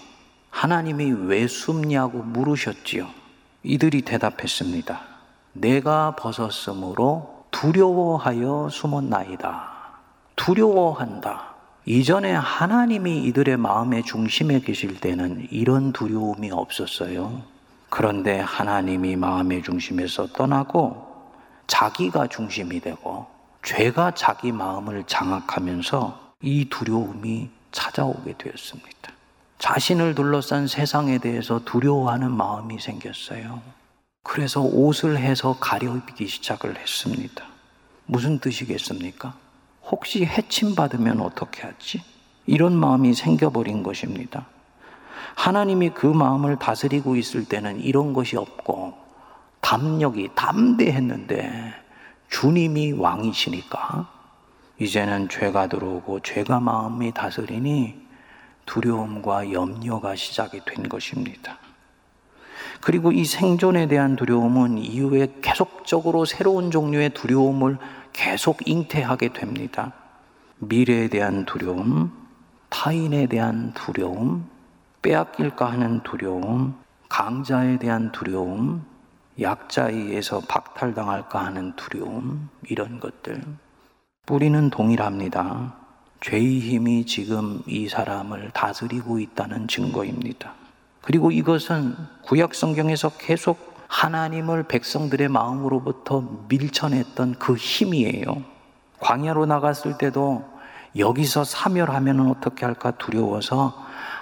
하나님이 0.50 1.12
왜 1.28 1.46
숨냐고 1.46 2.24
물으셨지요. 2.24 3.06
이들이 3.62 4.02
대답했습니다. 4.02 5.00
내가 5.54 6.16
벗었으므로 6.16 7.46
두려워하여 7.52 8.70
숨었나이다. 8.72 9.70
두려워한다. 10.36 11.54
이전에 11.86 12.34
하나님이 12.34 13.26
이들의 13.26 13.58
마음의 13.58 14.06
중심에 14.06 14.60
계실 14.62 15.00
때는 15.00 15.50
이런 15.52 15.94
두려움이 15.94 16.50
없었어요. 16.50 17.44
그런데 17.90 18.40
하나님이 18.40 19.18
마음의 19.18 19.62
중심에서 19.62 20.30
떠나고 20.30 21.06
자기가 21.68 22.26
중심이 22.26 22.80
되고 22.80 23.39
죄가 23.64 24.12
자기 24.16 24.52
마음을 24.52 25.04
장악하면서 25.06 26.34
이 26.42 26.70
두려움이 26.70 27.50
찾아오게 27.72 28.36
되었습니다. 28.38 29.12
자신을 29.58 30.16
둘러싼 30.16 30.68
세상에 30.68 31.18
대해서 31.18 31.60
두려워하는 31.66 32.32
마음이 32.32 32.80
생겼어요. 32.80 33.62
그래서 34.24 34.62
옷을 34.62 35.18
해서 35.18 35.58
가려입기 35.60 36.28
시작을 36.28 36.78
했습니다. 36.78 37.46
무슨 38.06 38.40
뜻이겠습니까? 38.40 39.34
혹시 39.92 40.26
해침받으면 40.26 41.20
어떻게 41.20 41.64
하지? 41.64 42.02
이런 42.46 42.74
마음이 42.74 43.14
생겨버린 43.14 43.84
것입니다. 43.84 44.46
하나님이 45.36 45.92
그 45.92 46.08
마음을 46.08 46.58
다스리고 46.58 47.16
있을 47.16 47.46
때는 47.46 47.82
이런 47.82 48.14
것이 48.14 48.38
없고 48.38 48.94
담력이 49.62 50.30
담대했는데 50.36 51.74
주님이 52.30 52.94
왕이시니까 52.94 54.08
이제는 54.80 55.30
죄가 55.30 55.68
들어오고 55.68 56.22
죄가 56.22 56.60
마음이 56.60 57.12
다스리니 57.14 58.08
두려움과 58.66 59.52
염려가 59.52 60.16
시작이 60.16 60.62
된 60.66 60.88
것입니다. 60.88 61.58
그리고 62.82 63.12
이 63.12 63.26
생존에 63.26 63.88
대한 63.88 64.16
두려움은 64.16 64.78
이후에 64.78 65.36
계속적으로 65.42 66.26
새로운 66.26 66.72
종류의 66.72 67.10
두려움을 67.10 67.78
계속 68.14 68.68
잉태하게 68.68 69.34
됩니다. 69.34 69.92
미래에 70.60 71.10
대한 71.10 71.46
두려움, 71.46 72.12
타인에 72.70 73.26
대한 73.28 73.74
두려움, 73.74 74.48
빼앗길까 75.02 75.72
하는 75.72 76.02
두려움, 76.04 76.76
강자에 77.10 77.80
대한 77.80 78.12
두려움, 78.12 78.86
약자에 79.42 79.94
의해서 79.94 80.42
박탈당할까 80.48 81.44
하는 81.46 81.74
두려움, 81.76 82.50
이런 82.68 83.00
것들. 83.00 83.42
뿌리는 84.26 84.70
동일합니다. 84.70 85.76
죄의 86.22 86.60
힘이 86.60 87.06
지금 87.06 87.62
이 87.66 87.88
사람을 87.88 88.52
다스리고 88.54 89.20
있다는 89.20 89.68
증거입니다. 89.68 90.54
그리고 91.02 91.32
이것은 91.32 91.96
구약 92.24 92.54
성경에서 92.54 93.10
계속 93.18 93.74
하나님을 93.88 94.64
백성들의 94.64 95.30
마음으로부터 95.30 96.46
밀쳐냈던 96.50 97.36
그 97.40 97.56
힘이에요. 97.56 98.44
광야로 99.00 99.46
나갔을 99.46 99.98
때도 99.98 100.46
여기서 100.98 101.44
사멸하면 101.44 102.30
어떻게 102.30 102.66
할까 102.66 102.92
두려워서 102.92 103.74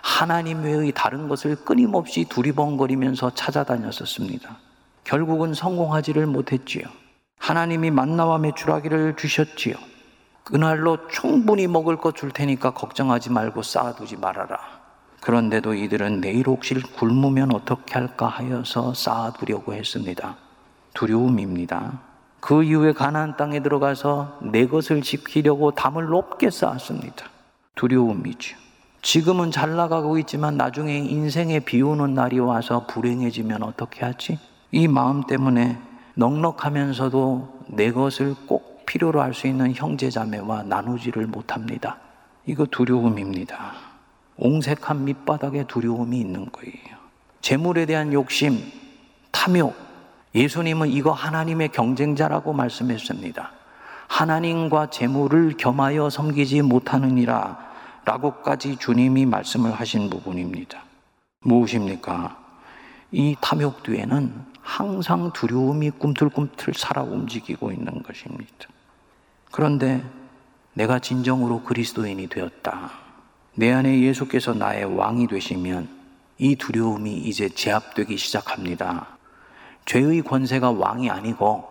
하나님 0.01 0.63
외의 0.63 0.91
다른 0.93 1.27
것을 1.27 1.55
끊임없이 1.55 2.25
두리번거리면서 2.29 3.31
찾아다녔었습니다. 3.31 4.66
결국은 5.07 5.53
성공하지를 5.53 6.25
못했지요. 6.27 6.83
하나님이 7.39 7.91
만나와 7.91 8.39
메추라기를 8.39 9.15
주셨지요. 9.15 9.75
그날로 10.43 11.07
충분히 11.07 11.65
먹을 11.65 11.95
것 11.95 12.13
줄 12.13 12.31
테니까 12.31 12.71
걱정하지 12.71 13.31
말고 13.31 13.61
쌓아두지 13.61 14.17
말아라. 14.17 14.59
그런데도 15.21 15.75
이들은 15.75 16.19
내일 16.19 16.47
혹시 16.47 16.75
굶으면 16.75 17.53
어떻게 17.55 17.93
할까 17.93 18.27
하여서 18.27 18.93
쌓아두려고 18.93 19.73
했습니다. 19.73 20.35
두려움입니다. 20.93 21.99
그 22.41 22.63
이후에 22.63 22.91
가나안 22.91 23.37
땅에 23.37 23.61
들어가서 23.61 24.39
내 24.51 24.67
것을 24.67 25.01
지키려고 25.01 25.71
담을 25.71 26.07
높게 26.07 26.49
쌓았습니다. 26.49 27.27
두려움이죠. 27.75 28.57
지금은 29.01 29.51
잘 29.51 29.73
나가고 29.77 30.17
있지만 30.17 30.57
나중에 30.57 30.97
인생의 30.97 31.61
비 31.61 31.81
오는 31.81 32.13
날이 32.13 32.39
와서 32.39 32.85
불행해지면 32.87 33.63
어떻게 33.63 34.03
하지? 34.03 34.37
이 34.71 34.87
마음 34.87 35.23
때문에 35.23 35.79
넉넉하면서도 36.15 37.63
내 37.69 37.91
것을 37.91 38.35
꼭 38.47 38.85
필요로 38.85 39.21
할 39.21 39.33
수 39.33 39.47
있는 39.47 39.73
형제 39.73 40.09
자매와 40.09 40.63
나누지를 40.63 41.27
못합니다. 41.27 41.97
이거 42.45 42.65
두려움입니다. 42.65 43.73
옹색한 44.37 45.05
밑바닥에 45.05 45.65
두려움이 45.65 46.19
있는 46.19 46.49
거예요. 46.51 46.97
재물에 47.41 47.85
대한 47.85 48.13
욕심, 48.13 48.59
탐욕. 49.31 49.75
예수님은 50.35 50.89
이거 50.89 51.11
하나님의 51.11 51.69
경쟁자라고 51.69 52.53
말씀했습니다. 52.53 53.51
하나님과 54.07 54.89
재물을 54.89 55.53
겸하여 55.57 56.09
섬기지 56.09 56.61
못하느니라 56.61 57.57
라고까지 58.05 58.77
주님이 58.77 59.25
말씀을 59.25 59.71
하신 59.73 60.09
부분입니다. 60.09 60.83
무엇입니까? 61.41 62.37
이 63.11 63.35
탐욕 63.41 63.83
뒤에는 63.83 64.33
항상 64.67 65.31
두려움이 65.31 65.91
꿈틀꿈틀 65.91 66.73
살아 66.73 67.01
움직이고 67.01 67.71
있는 67.71 68.03
것입니다. 68.03 68.67
그런데 69.49 70.03
내가 70.73 70.99
진정으로 70.99 71.63
그리스도인이 71.63 72.27
되었다. 72.27 72.91
내 73.55 73.71
안에 73.71 74.01
예수께서 74.01 74.53
나의 74.53 74.83
왕이 74.83 75.27
되시면 75.27 75.87
이 76.37 76.57
두려움이 76.57 77.15
이제 77.15 77.47
제압되기 77.47 78.17
시작합니다. 78.17 79.07
죄의 79.85 80.21
권세가 80.23 80.71
왕이 80.71 81.09
아니고 81.09 81.63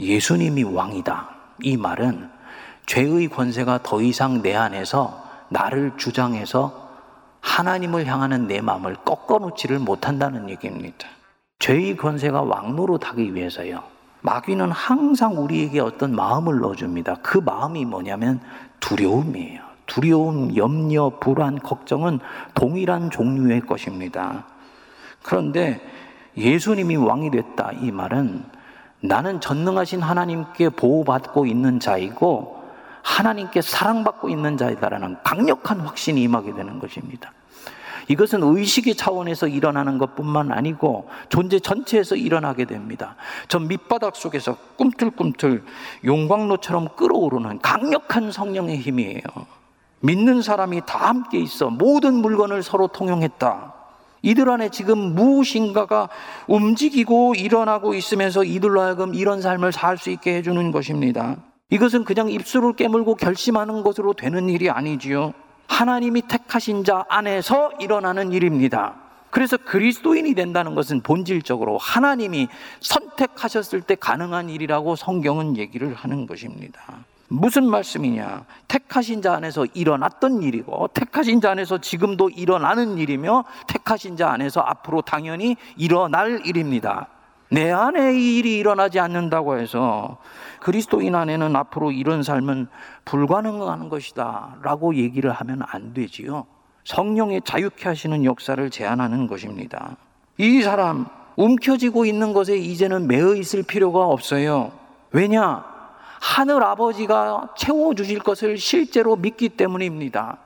예수님이 0.00 0.64
왕이다. 0.64 1.30
이 1.62 1.76
말은 1.76 2.28
죄의 2.86 3.28
권세가 3.28 3.84
더 3.84 4.02
이상 4.02 4.42
내 4.42 4.56
안에서 4.56 5.24
나를 5.50 5.92
주장해서 5.96 6.90
하나님을 7.40 8.06
향하는 8.06 8.48
내 8.48 8.60
마음을 8.60 8.96
꺾어놓지를 8.96 9.78
못한다는 9.78 10.50
얘기입니다. 10.50 11.06
죄의 11.60 11.96
권세가 11.96 12.42
왕노릇하기 12.42 13.34
위해서요. 13.34 13.82
마귀는 14.22 14.70
항상 14.70 15.38
우리에게 15.42 15.80
어떤 15.80 16.14
마음을 16.14 16.58
넣어줍니다. 16.58 17.16
그 17.22 17.38
마음이 17.38 17.84
뭐냐면 17.84 18.40
두려움이에요. 18.80 19.60
두려움, 19.86 20.56
염려, 20.56 21.12
불안, 21.20 21.58
걱정은 21.58 22.20
동일한 22.54 23.10
종류의 23.10 23.60
것입니다. 23.62 24.46
그런데 25.22 25.80
예수님이 26.36 26.96
왕이 26.96 27.30
됐다 27.30 27.72
이 27.80 27.90
말은 27.90 28.44
나는 29.00 29.40
전능하신 29.40 30.00
하나님께 30.00 30.70
보호받고 30.70 31.46
있는 31.46 31.80
자이고 31.80 32.62
하나님께 33.02 33.62
사랑받고 33.62 34.28
있는 34.28 34.56
자이다라는 34.56 35.16
강력한 35.24 35.80
확신이 35.80 36.22
임하게 36.22 36.54
되는 36.54 36.78
것입니다. 36.78 37.32
이것은 38.08 38.42
의식의 38.42 38.94
차원에서 38.94 39.48
일어나는 39.48 39.98
것뿐만 39.98 40.52
아니고 40.52 41.08
존재 41.28 41.58
전체에서 41.58 42.16
일어나게 42.16 42.64
됩니다. 42.64 43.16
저 43.48 43.58
밑바닥 43.58 44.16
속에서 44.16 44.56
꿈틀꿈틀 44.76 45.64
용광로처럼 46.04 46.96
끓어오르는 46.96 47.60
강력한 47.60 48.32
성령의 48.32 48.78
힘이에요. 48.78 49.22
믿는 50.00 50.42
사람이 50.42 50.82
다 50.86 51.08
함께 51.08 51.38
있어 51.38 51.68
모든 51.70 52.14
물건을 52.14 52.62
서로 52.62 52.86
통용했다. 52.88 53.74
이들 54.22 54.50
안에 54.50 54.68
지금 54.70 54.98
무엇인가가 55.14 56.08
움직이고 56.46 57.34
일어나고 57.34 57.94
있으면서 57.94 58.44
이들로 58.44 58.80
하여금 58.80 59.14
이런 59.14 59.40
삶을 59.40 59.72
살 59.72 59.96
수 59.96 60.10
있게 60.10 60.36
해주는 60.36 60.70
것입니다. 60.72 61.36
이것은 61.70 62.04
그냥 62.04 62.30
입술을 62.30 62.74
깨물고 62.74 63.14
결심하는 63.14 63.82
것으로 63.82 64.12
되는 64.12 64.48
일이 64.48 64.68
아니지요. 64.68 65.32
하나님이 65.70 66.22
택하신 66.22 66.84
자 66.84 67.06
안에서 67.08 67.70
일어나는 67.80 68.32
일입니다. 68.32 68.96
그래서 69.30 69.56
그리스도인이 69.56 70.34
된다는 70.34 70.74
것은 70.74 71.00
본질적으로 71.00 71.78
하나님이 71.78 72.48
선택하셨을 72.80 73.80
때 73.82 73.94
가능한 73.94 74.50
일이라고 74.50 74.96
성경은 74.96 75.56
얘기를 75.56 75.94
하는 75.94 76.26
것입니다. 76.26 76.82
무슨 77.28 77.70
말씀이냐? 77.70 78.44
택하신 78.66 79.22
자 79.22 79.34
안에서 79.34 79.64
일어났던 79.72 80.42
일이고, 80.42 80.88
택하신 80.88 81.40
자 81.40 81.52
안에서 81.52 81.78
지금도 81.78 82.30
일어나는 82.30 82.98
일이며, 82.98 83.44
택하신 83.68 84.16
자 84.16 84.30
안에서 84.30 84.60
앞으로 84.60 85.02
당연히 85.02 85.56
일어날 85.76 86.44
일입니다. 86.44 87.06
내 87.52 87.72
안에 87.72 88.14
이 88.14 88.38
일이 88.38 88.58
일어나지 88.58 89.00
않는다고 89.00 89.58
해서 89.58 90.18
그리스도인 90.60 91.14
안에는 91.14 91.56
앞으로 91.56 91.90
이런 91.90 92.22
삶은 92.22 92.68
불가능한 93.04 93.88
것이다 93.88 94.58
라고 94.62 94.94
얘기를 94.94 95.32
하면 95.32 95.62
안 95.66 95.92
되지요. 95.92 96.46
성령의 96.84 97.42
자유케 97.44 97.88
하시는 97.88 98.24
역사를 98.24 98.70
제안하는 98.70 99.26
것입니다. 99.26 99.96
이 100.38 100.62
사람 100.62 101.06
움켜쥐고 101.36 102.04
있는 102.04 102.32
것에 102.32 102.56
이제는 102.56 103.08
매어 103.08 103.34
있을 103.34 103.62
필요가 103.62 104.06
없어요. 104.06 104.72
왜냐? 105.10 105.64
하늘 106.20 106.62
아버지가 106.62 107.54
채워주실 107.56 108.20
것을 108.20 108.58
실제로 108.58 109.16
믿기 109.16 109.48
때문입니다. 109.48 110.38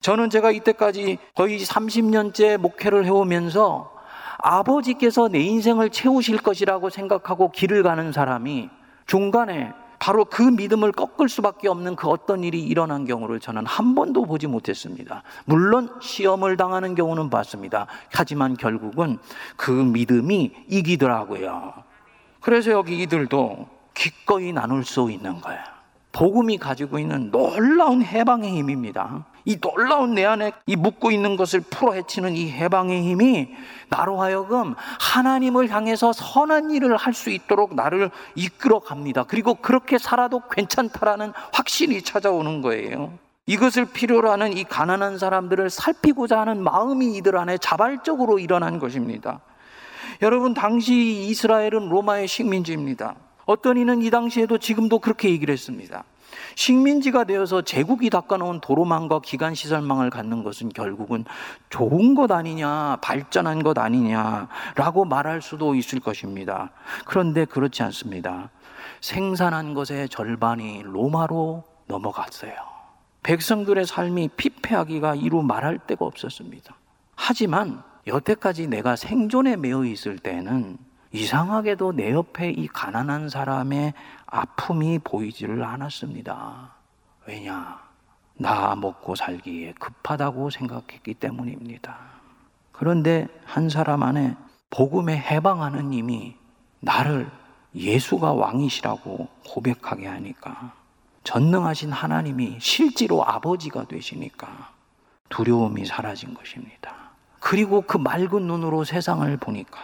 저는 0.00 0.30
제가 0.30 0.50
이때까지 0.50 1.18
거의 1.34 1.58
30년째 1.58 2.58
목회를 2.58 3.04
해오면서 3.04 3.91
아버지께서 4.42 5.28
내 5.28 5.40
인생을 5.40 5.90
채우실 5.90 6.38
것이라고 6.38 6.90
생각하고 6.90 7.50
길을 7.50 7.82
가는 7.82 8.12
사람이 8.12 8.68
중간에 9.06 9.72
바로 9.98 10.24
그 10.24 10.42
믿음을 10.42 10.90
꺾을 10.90 11.28
수밖에 11.28 11.68
없는 11.68 11.94
그 11.94 12.08
어떤 12.08 12.42
일이 12.42 12.60
일어난 12.60 13.04
경우를 13.04 13.38
저는 13.38 13.64
한 13.66 13.94
번도 13.94 14.24
보지 14.24 14.48
못했습니다. 14.48 15.22
물론 15.44 15.94
시험을 16.00 16.56
당하는 16.56 16.96
경우는 16.96 17.30
봤습니다. 17.30 17.86
하지만 18.12 18.56
결국은 18.56 19.18
그 19.56 19.70
믿음이 19.70 20.50
이기더라고요. 20.66 21.74
그래서 22.40 22.72
여기 22.72 23.00
이들도 23.00 23.68
기꺼이 23.94 24.52
나눌 24.52 24.84
수 24.84 25.08
있는 25.08 25.40
거예요. 25.40 25.60
복음이 26.10 26.58
가지고 26.58 26.98
있는 26.98 27.30
놀라운 27.30 28.02
해방의 28.02 28.56
힘입니다. 28.56 29.24
이 29.44 29.60
놀라운 29.60 30.14
내 30.14 30.24
안에 30.24 30.52
이 30.66 30.76
묻고 30.76 31.10
있는 31.10 31.36
것을 31.36 31.60
풀어 31.60 31.92
헤치는 31.92 32.36
이 32.36 32.50
해방의 32.50 33.02
힘이 33.02 33.54
나로 33.88 34.20
하여금 34.20 34.74
하나님을 35.00 35.70
향해서 35.70 36.12
선한 36.12 36.70
일을 36.70 36.96
할 36.96 37.12
수 37.12 37.30
있도록 37.30 37.74
나를 37.74 38.10
이끌어 38.34 38.78
갑니다. 38.80 39.24
그리고 39.24 39.54
그렇게 39.54 39.98
살아도 39.98 40.40
괜찮다라는 40.50 41.32
확신이 41.52 42.00
찾아오는 42.02 42.62
거예요. 42.62 43.12
이것을 43.46 43.86
필요로 43.86 44.30
하는 44.30 44.56
이 44.56 44.64
가난한 44.64 45.18
사람들을 45.18 45.68
살피고자 45.68 46.40
하는 46.40 46.62
마음이 46.62 47.16
이들 47.16 47.36
안에 47.36 47.58
자발적으로 47.58 48.38
일어난 48.38 48.78
것입니다. 48.78 49.40
여러분, 50.22 50.54
당시 50.54 51.26
이스라엘은 51.28 51.88
로마의 51.88 52.28
식민지입니다. 52.28 53.16
어떤 53.44 53.76
이는 53.76 54.00
이 54.02 54.10
당시에도 54.10 54.58
지금도 54.58 55.00
그렇게 55.00 55.28
얘기를 55.28 55.52
했습니다. 55.52 56.04
식민지가 56.54 57.24
되어서 57.24 57.62
제국이 57.62 58.10
닦아놓은 58.10 58.60
도로망과 58.60 59.20
기간시설망을 59.20 60.10
갖는 60.10 60.42
것은 60.42 60.70
결국은 60.70 61.24
좋은 61.70 62.14
것 62.14 62.30
아니냐, 62.30 62.98
발전한 63.02 63.62
것 63.62 63.78
아니냐라고 63.78 65.04
말할 65.04 65.42
수도 65.42 65.74
있을 65.74 66.00
것입니다. 66.00 66.70
그런데 67.04 67.44
그렇지 67.44 67.82
않습니다. 67.84 68.50
생산한 69.00 69.74
것의 69.74 70.08
절반이 70.08 70.82
로마로 70.84 71.64
넘어갔어요. 71.86 72.52
백성들의 73.22 73.86
삶이 73.86 74.30
피폐하기가 74.36 75.14
이루 75.14 75.42
말할 75.42 75.78
데가 75.86 76.04
없었습니다. 76.04 76.74
하지만 77.14 77.82
여태까지 78.06 78.66
내가 78.66 78.96
생존에 78.96 79.56
매여 79.56 79.84
있을 79.84 80.18
때는 80.18 80.76
이상하게도 81.12 81.92
내 81.92 82.12
옆에 82.12 82.50
이 82.50 82.66
가난한 82.66 83.28
사람의 83.28 83.92
아픔이 84.32 84.98
보이지를 84.98 85.62
않았습니다. 85.62 86.72
왜냐? 87.26 87.78
나 88.34 88.74
먹고 88.74 89.14
살기에 89.14 89.74
급하다고 89.78 90.48
생각했기 90.48 91.12
때문입니다. 91.14 91.98
그런데 92.72 93.28
한 93.44 93.68
사람 93.68 94.02
안에 94.02 94.34
복음에 94.70 95.18
해방하는 95.18 95.90
님이 95.90 96.34
나를 96.80 97.30
예수가 97.74 98.32
왕이시라고 98.32 99.28
고백하게 99.50 100.06
하니까 100.06 100.72
전능하신 101.24 101.92
하나님이 101.92 102.56
실제로 102.58 103.22
아버지가 103.24 103.84
되시니까 103.84 104.70
두려움이 105.28 105.84
사라진 105.84 106.32
것입니다. 106.32 106.94
그리고 107.38 107.82
그 107.82 107.98
맑은 107.98 108.46
눈으로 108.46 108.84
세상을 108.84 109.36
보니까 109.36 109.78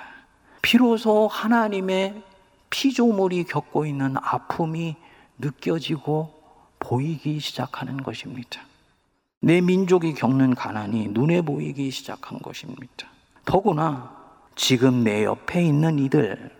비로소 0.62 1.28
하나님의 1.30 2.22
피조물이 2.70 3.44
겪고 3.44 3.86
있는 3.86 4.16
아픔이 4.16 4.96
느껴지고 5.38 6.34
보이기 6.78 7.40
시작하는 7.40 8.02
것입니다. 8.02 8.60
내 9.40 9.60
민족이 9.60 10.14
겪는 10.14 10.54
가난이 10.54 11.08
눈에 11.08 11.42
보이기 11.42 11.90
시작한 11.90 12.40
것입니다. 12.40 13.06
더구나 13.44 14.16
지금 14.56 15.04
내 15.04 15.24
옆에 15.24 15.62
있는 15.64 15.98
이들, 15.98 16.50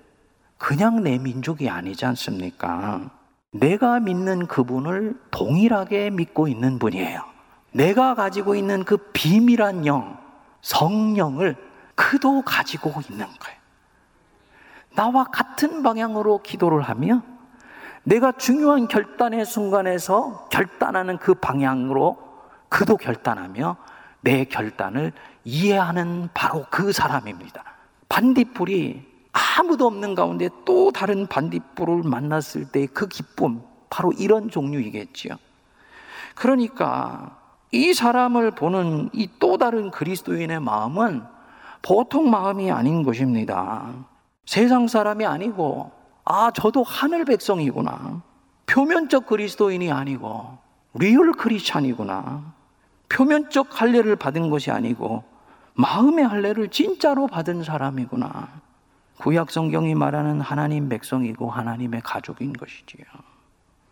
그냥 0.56 1.02
내 1.02 1.18
민족이 1.18 1.68
아니지 1.68 2.04
않습니까? 2.06 3.10
내가 3.50 3.98
믿는 4.00 4.46
그분을 4.46 5.20
동일하게 5.30 6.10
믿고 6.10 6.48
있는 6.48 6.78
분이에요. 6.78 7.24
내가 7.72 8.14
가지고 8.14 8.54
있는 8.54 8.84
그 8.84 8.96
비밀한 9.12 9.86
영, 9.86 10.18
성령을 10.62 11.56
그도 11.94 12.42
가지고 12.42 12.90
있는 13.10 13.26
거예요. 13.26 13.57
나와 14.98 15.22
같은 15.22 15.84
방향으로 15.84 16.42
기도를 16.42 16.82
하며 16.82 17.22
내가 18.02 18.32
중요한 18.32 18.88
결단의 18.88 19.46
순간에서 19.46 20.48
결단하는 20.50 21.18
그 21.18 21.34
방향으로 21.34 22.18
그도 22.68 22.96
결단하며 22.96 23.76
내 24.22 24.44
결단을 24.44 25.12
이해하는 25.44 26.30
바로 26.34 26.66
그 26.68 26.90
사람입니다. 26.90 27.62
반딧불이 28.08 29.06
아무도 29.30 29.86
없는 29.86 30.16
가운데 30.16 30.48
또 30.64 30.90
다른 30.90 31.28
반딧불을 31.28 32.02
만났을 32.02 32.72
때그 32.72 33.06
기쁨, 33.06 33.62
바로 33.88 34.10
이런 34.18 34.50
종류이겠지요. 34.50 35.36
그러니까 36.34 37.38
이 37.70 37.94
사람을 37.94 38.50
보는 38.50 39.10
이 39.12 39.28
또 39.38 39.58
다른 39.58 39.92
그리스도인의 39.92 40.58
마음은 40.58 41.22
보통 41.82 42.30
마음이 42.30 42.72
아닌 42.72 43.04
것입니다. 43.04 43.94
세상 44.48 44.88
사람이 44.88 45.26
아니고, 45.26 45.92
아, 46.24 46.50
저도 46.50 46.82
하늘 46.82 47.26
백성이구나. 47.26 48.22
표면적 48.64 49.26
그리스도인이 49.26 49.92
아니고, 49.92 50.56
real 50.94 51.32
Christian이구나. 51.32 52.54
표면적 53.10 53.78
할례를 53.78 54.16
받은 54.16 54.48
것이 54.48 54.70
아니고, 54.70 55.22
마음의 55.74 56.26
할례를 56.26 56.70
진짜로 56.70 57.26
받은 57.26 57.62
사람이구나. 57.62 58.48
구약 59.18 59.50
성경이 59.50 59.94
말하는 59.94 60.40
하나님 60.40 60.88
백성이고 60.88 61.50
하나님의 61.50 62.00
가족인 62.02 62.54
것이지요. 62.54 63.04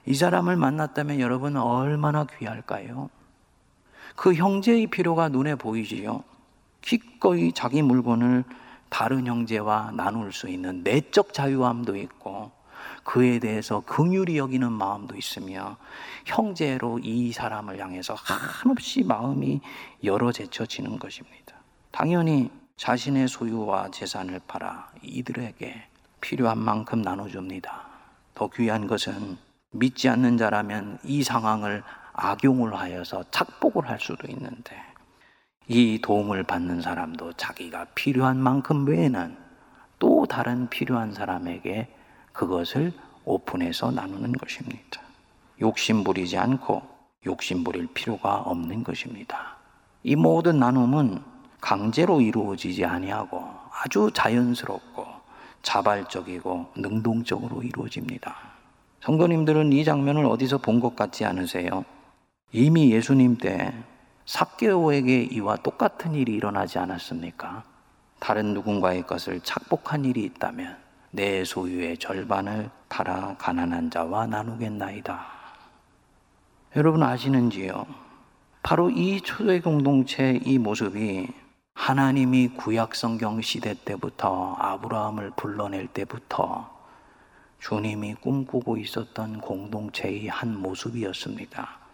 이 0.07 0.15
사람을 0.15 0.57
만났다면 0.57 1.21
여러분 1.21 1.59
얼마나 1.59 2.25
귀할까요? 2.25 3.11
그 4.15 4.33
형제의 4.33 4.87
필요가 4.87 5.29
눈에 5.29 5.55
보이지요. 5.55 6.25
기꺼이 6.81 7.53
자기 7.53 7.83
물건을 7.83 8.45
다른 8.89 9.27
형제와 9.27 9.93
나눌 9.95 10.33
수 10.33 10.49
있는 10.49 10.83
내적 10.83 11.33
자유함도 11.33 11.97
있고 11.97 12.51
그에 13.05 13.39
대해서 13.39 13.81
긍휼히 13.81 14.37
여기는 14.37 14.71
마음도 14.73 15.17
있으며 15.17 15.77
형제로 16.25 16.99
이 16.99 17.33
사람을 17.33 17.79
향해서 17.79 18.15
한없이 18.15 19.05
마음이 19.05 19.61
열어 20.05 20.33
제쳐지는 20.33 20.99
것입니다. 20.99 21.55
당연히 21.91 22.51
자신의 22.77 23.29
소유와 23.29 23.91
재산을 23.91 24.41
팔아 24.47 24.91
이들에게 25.03 25.89
필요한 26.21 26.59
만큼 26.59 27.01
나눠줍니다. 27.01 27.87
더 28.35 28.49
귀한 28.49 28.87
것은 28.87 29.39
믿지 29.71 30.09
않는 30.09 30.37
자라면 30.37 30.99
이 31.05 31.23
상황을 31.23 31.83
악용을 32.13 32.75
하여서 32.75 33.25
착복을 33.31 33.89
할 33.89 34.01
수도 34.01 34.27
있는데 34.29 34.77
이 35.69 35.99
도움을 36.01 36.45
받는 36.45 36.81
사람도 36.81 37.33
자기가 37.35 37.87
필요한 37.95 38.37
만큼 38.39 38.87
외에는 38.87 39.37
또 39.99 40.27
다른 40.27 40.69
필요한 40.69 41.13
사람에게 41.13 41.89
그것을 42.33 42.93
오픈해서 43.25 43.91
나누는 43.91 44.33
것입니다. 44.33 45.01
욕심 45.61 46.05
부리지 46.05 46.39
않고 46.39 46.83
욕심 47.27 47.65
부릴 47.65 47.89
필요가 47.93 48.37
없는 48.37 48.85
것입니다. 48.85 49.57
이 50.05 50.15
모든 50.15 50.59
나눔은 50.61 51.21
강제로 51.61 52.21
이루어지지 52.21 52.85
아니하고 52.85 53.43
아주 53.73 54.11
자연스럽고 54.15 55.05
자발적이고 55.63 56.73
능동적으로 56.77 57.63
이루어집니다. 57.63 58.37
성도님들은 59.01 59.73
이 59.73 59.83
장면을 59.83 60.27
어디서 60.27 60.59
본 60.59 60.79
것 60.81 60.95
같지 60.95 61.25
않으세요? 61.25 61.85
이미 62.53 62.93
예수님 62.93 63.39
때 63.39 63.73
삭개오에게 64.27 65.23
이와 65.23 65.57
똑같은 65.57 66.15
일이 66.15 66.35
일어나지 66.35 66.79
않았습니까? 66.79 67.63
다른 68.19 68.55
누군가의 68.55 69.07
것을 69.07 69.41
착복한 69.41 70.05
일이 70.05 70.25
있다면 70.25 70.77
내 71.13 71.45
소유의 71.45 71.99
절반을 71.99 72.71
팔아 72.89 73.37
가난한 73.39 73.91
자와 73.91 74.27
나누겠나이다. 74.27 75.27
여러분 76.75 77.05
아시는지요? 77.05 77.87
바로 78.63 78.91
이 78.91 79.21
초대 79.21 79.61
공동체 79.61 80.41
이 80.45 80.59
모습이 80.59 81.29
하나님이 81.75 82.49
구약 82.49 82.97
성경 82.97 83.41
시대 83.41 83.75
때부터 83.75 84.57
아브라함을 84.59 85.33
불러낼 85.37 85.87
때부터 85.87 86.75
주님이 87.61 88.15
꿈꾸고 88.17 88.77
있었던 88.79 89.41
공동체의 89.41 90.27
한 90.27 90.61
모습이었습니다. 90.61 91.86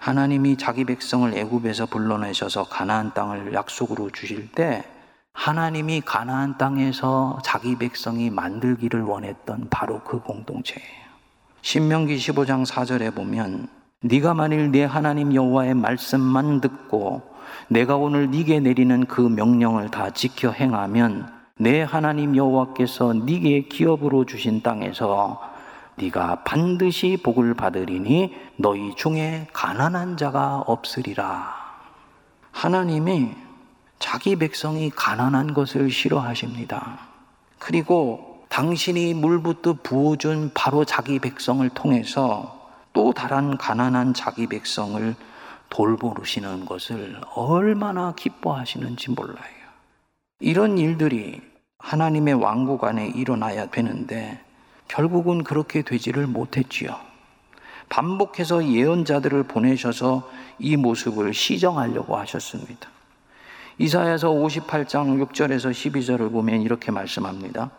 하나님이 0.00 0.56
자기 0.56 0.86
백성을 0.86 1.30
애굽에서 1.36 1.84
불러내셔서 1.84 2.64
가나안 2.64 3.12
땅을 3.12 3.52
약속으로 3.52 4.08
주실 4.08 4.50
때 4.50 4.82
하나님이 5.34 6.00
가나안 6.00 6.56
땅에서 6.56 7.38
자기 7.44 7.76
백성이 7.76 8.30
만들기를 8.30 9.02
원했던 9.02 9.66
바로 9.68 10.00
그 10.00 10.20
공동체예요. 10.20 10.88
신명기 11.60 12.16
15장 12.16 12.66
4절에 12.66 13.14
보면 13.14 13.68
네가 14.00 14.32
만일 14.32 14.70
내 14.70 14.84
하나님 14.84 15.34
여호와의 15.34 15.74
말씀만 15.74 16.62
듣고 16.62 17.20
내가 17.68 17.96
오늘 17.96 18.30
네게 18.30 18.60
내리는 18.60 19.04
그 19.04 19.20
명령을 19.20 19.90
다 19.90 20.08
지켜 20.08 20.50
행하면 20.50 21.30
내 21.58 21.82
하나님 21.82 22.34
여호와께서 22.36 23.12
네게 23.12 23.68
기업으로 23.68 24.24
주신 24.24 24.62
땅에서 24.62 25.49
네가 25.96 26.42
반드시 26.44 27.18
복을 27.22 27.54
받으리니 27.54 28.34
너희 28.56 28.94
중에 28.96 29.48
가난한 29.52 30.16
자가 30.16 30.64
없으리라. 30.66 31.54
하나님이 32.52 33.30
자기 33.98 34.36
백성이 34.36 34.90
가난한 34.90 35.54
것을 35.54 35.90
싫어하십니다. 35.90 36.98
그리고 37.58 38.44
당신이 38.48 39.14
물부터 39.14 39.76
부어준 39.82 40.50
바로 40.54 40.84
자기 40.84 41.18
백성을 41.18 41.68
통해서 41.70 42.58
또 42.92 43.12
다른 43.12 43.56
가난한 43.56 44.14
자기 44.14 44.46
백성을 44.48 45.14
돌보시는 45.68 46.64
것을 46.66 47.20
얼마나 47.34 48.12
기뻐하시는지 48.12 49.12
몰라요. 49.12 49.60
이런 50.40 50.78
일들이 50.78 51.40
하나님의 51.78 52.34
왕국 52.34 52.84
안에 52.84 53.08
일어나야 53.08 53.66
되는데 53.70 54.40
결국은 54.90 55.44
그렇게 55.44 55.82
되지를 55.82 56.26
못했지요. 56.26 56.96
반복해서 57.88 58.66
예언자들을 58.66 59.44
보내셔서 59.44 60.28
이 60.58 60.76
모습을 60.76 61.32
시정하려고 61.32 62.16
하셨습니다. 62.16 62.88
이사야서 63.78 64.30
58장 64.30 65.24
6절에서 65.24 65.70
12절을 65.70 66.32
보면 66.32 66.62
이렇게 66.62 66.90
말씀합니다. 66.90 67.70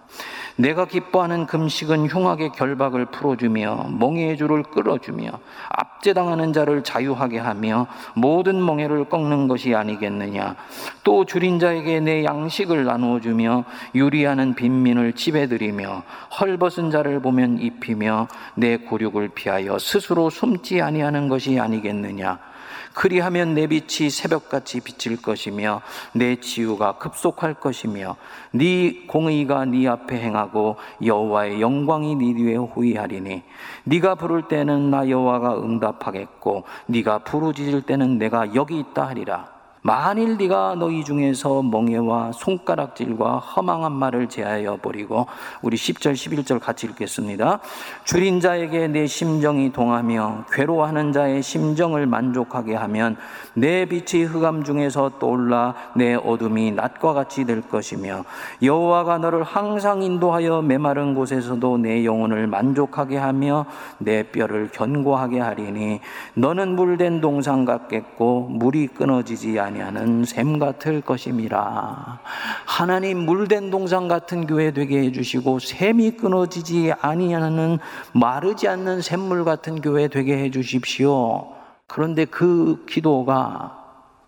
내가 0.55 0.85
기뻐하는 0.85 1.45
금식은 1.45 2.07
흉악의 2.07 2.51
결박을 2.51 3.05
풀어주며 3.05 3.87
멍해의 3.99 4.37
줄을 4.37 4.63
끌어주며 4.63 5.29
압제당하는 5.69 6.53
자를 6.53 6.83
자유하게 6.83 7.39
하며 7.39 7.87
모든 8.15 8.63
멍해를 8.63 9.05
꺾는 9.05 9.47
것이 9.47 9.75
아니겠느냐. 9.75 10.55
또 11.03 11.25
줄인 11.25 11.59
자에게 11.59 11.99
내 11.99 12.23
양식을 12.23 12.85
나누어 12.85 13.19
주며 13.19 13.63
유리하는 13.95 14.55
빈민을 14.55 15.13
들이며 15.47 16.03
헐벗은 16.39 16.91
자를 16.91 17.21
보면 17.21 17.59
입히며 17.59 18.27
내 18.55 18.77
고륙을 18.77 19.29
피하여 19.29 19.77
스스로 19.79 20.29
숨지 20.29 20.81
아니하는 20.81 21.27
것이 21.27 21.59
아니겠느냐. 21.59 22.50
그리하면 22.93 23.53
내 23.53 23.67
빛이 23.67 24.09
새벽같이 24.09 24.81
비칠 24.81 25.21
것이며 25.21 25.81
내 26.13 26.39
치유가 26.39 26.97
급속할 26.97 27.55
것이며 27.55 28.15
네 28.51 29.05
공의가 29.07 29.65
네 29.65 29.87
앞에 29.87 30.19
행하고 30.19 30.77
여호와의 31.03 31.61
영광이 31.61 32.15
네 32.15 32.33
뒤에 32.33 32.55
후이하리니 32.55 33.43
네가 33.85 34.15
부를 34.15 34.47
때는 34.47 34.91
나 34.91 35.09
여호와가 35.09 35.57
응답하겠고 35.59 36.63
네가 36.87 37.19
부르짖을 37.19 37.83
때는 37.83 38.17
내가 38.17 38.53
여기 38.55 38.79
있다 38.79 39.07
하리라 39.07 39.60
만일 39.83 40.37
네가 40.37 40.75
너희 40.75 41.03
중에서 41.03 41.63
멍해와 41.63 42.33
손가락질과 42.33 43.39
허망한 43.39 43.91
말을 43.91 44.29
제하여 44.29 44.77
버리고 44.77 45.25
우리 45.63 45.75
10절 45.75 46.13
11절 46.13 46.59
같이 46.59 46.85
읽겠습니다. 46.85 47.59
줄인 48.03 48.41
자에게 48.41 48.89
내 48.89 49.07
심정이 49.07 49.71
동하며 49.71 50.45
괴로워하는 50.51 51.13
자의 51.13 51.41
심정을 51.41 52.05
만족하게 52.05 52.75
하면 52.75 53.17
내 53.55 53.85
빛이 53.85 54.23
흑암 54.23 54.63
중에서 54.63 55.13
떠올라 55.17 55.73
내 55.95 56.13
어둠이 56.13 56.73
낮과 56.73 57.13
같이 57.13 57.45
될 57.45 57.61
것이며 57.61 58.23
여호와가 58.61 59.17
너를 59.17 59.41
항상 59.41 60.03
인도하여 60.03 60.61
메마른 60.61 61.15
곳에서도 61.15 61.79
내 61.79 62.05
영혼을 62.05 62.45
만족하게 62.45 63.17
하며 63.17 63.65
내 63.97 64.21
뼈를 64.21 64.69
견고하게 64.71 65.39
하리니 65.39 66.01
너는 66.35 66.75
물된 66.75 67.19
동상 67.19 67.65
같겠고 67.65 68.49
물이 68.51 68.87
끊어지지 68.87 69.59
않 69.59 69.70
아니하는 69.71 70.25
샘 70.25 70.59
같을 70.59 71.01
것임이라. 71.01 72.19
하나님 72.65 73.19
물된 73.19 73.71
동상 73.71 74.07
같은 74.07 74.45
교회 74.45 74.71
되게 74.71 74.99
해주시고 75.03 75.59
샘이 75.59 76.11
끊어지지 76.11 76.93
아니하는 76.99 77.79
마르지 78.13 78.67
않는 78.67 79.01
샘물 79.01 79.45
같은 79.45 79.81
교회 79.81 80.07
되게 80.07 80.37
해주십시오. 80.37 81.53
그런데 81.87 82.25
그 82.25 82.85
기도가 82.87 83.77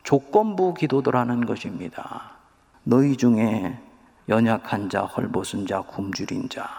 조건부 0.03 0.73
기도더라는 0.73 1.45
것입니다. 1.45 2.31
너희 2.83 3.15
중에 3.15 3.77
연약한 4.29 4.89
자, 4.89 5.01
헐벗은 5.01 5.67
자, 5.67 5.81
굶주린 5.81 6.49
자, 6.49 6.69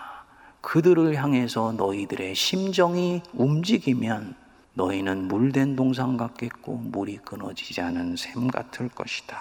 그들을 0.61 1.14
향해서 1.14 1.72
너희들의 1.77 2.35
심정이 2.35 3.22
움직이면 3.35 4.35
너희는 4.75 5.29
물된 5.29 5.77
동상 5.77 6.17
같겠고 6.17 6.77
물이 6.77 7.19
끊어지지 7.19 7.81
않은 7.81 8.17
샘 8.17 8.49
같을 8.49 8.89
것이다. 8.89 9.39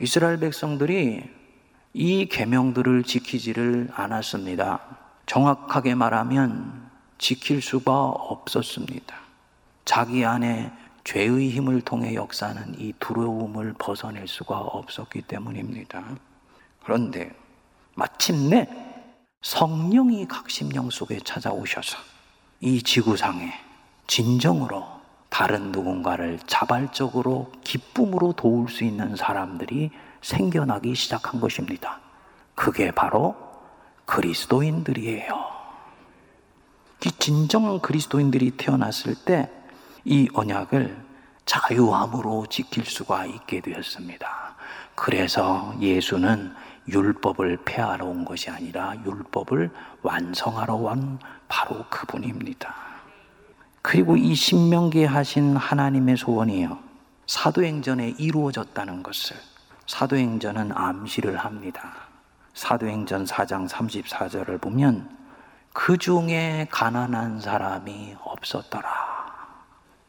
이스라엘 0.00 0.38
백성들이 0.38 1.30
이 1.94 2.26
계명들을 2.26 3.04
지키지를 3.04 3.90
않았습니다. 3.92 4.80
정확하게 5.26 5.94
말하면 5.94 6.90
지킬 7.18 7.62
수가 7.62 7.92
없었습니다. 7.92 9.14
자기 9.84 10.24
안에 10.24 10.72
죄의 11.04 11.50
힘을 11.50 11.80
통해 11.82 12.14
역사하는 12.14 12.78
이 12.78 12.92
두려움을 12.98 13.74
벗어낼 13.78 14.26
수가 14.26 14.58
없었기 14.58 15.22
때문입니다. 15.22 16.04
그런데 16.84 17.32
마침내 17.94 18.68
성령이 19.42 20.26
각심령 20.26 20.90
속에 20.90 21.18
찾아오셔서 21.20 21.98
이 22.60 22.82
지구상에 22.82 23.52
진정으로 24.12 24.86
다른 25.30 25.72
누군가를 25.72 26.38
자발적으로 26.46 27.50
기쁨으로 27.64 28.34
도울 28.34 28.68
수 28.68 28.84
있는 28.84 29.16
사람들이 29.16 29.90
생겨나기 30.20 30.94
시작한 30.94 31.40
것입니다. 31.40 31.98
그게 32.54 32.90
바로 32.90 33.34
그리스도인들이에요. 34.04 35.32
이 37.06 37.10
진정한 37.18 37.80
그리스도인들이 37.80 38.50
태어났을 38.58 39.14
때 39.14 39.48
이 40.04 40.28
언약을 40.34 40.94
자유함으로 41.46 42.46
지킬 42.50 42.84
수가 42.84 43.24
있게 43.24 43.60
되었습니다. 43.60 44.56
그래서 44.94 45.74
예수는 45.80 46.54
율법을 46.86 47.60
폐하러 47.64 48.04
온 48.04 48.26
것이 48.26 48.50
아니라 48.50 48.94
율법을 49.06 49.70
완성하러 50.02 50.74
온 50.74 51.18
바로 51.48 51.86
그분입니다. 51.88 52.91
그리고 53.82 54.16
이 54.16 54.34
신명기에 54.34 55.06
하신 55.06 55.56
하나님의 55.56 56.16
소원이요. 56.16 56.78
사도행전에 57.26 58.14
이루어졌다는 58.18 59.02
것을 59.02 59.36
사도행전은 59.86 60.70
암시를 60.72 61.36
합니다. 61.36 61.92
사도행전 62.54 63.24
4장 63.24 63.68
34절을 63.68 64.60
보면 64.60 65.08
그 65.72 65.96
중에 65.96 66.68
가난한 66.70 67.40
사람이 67.40 68.16
없었더라. 68.22 68.88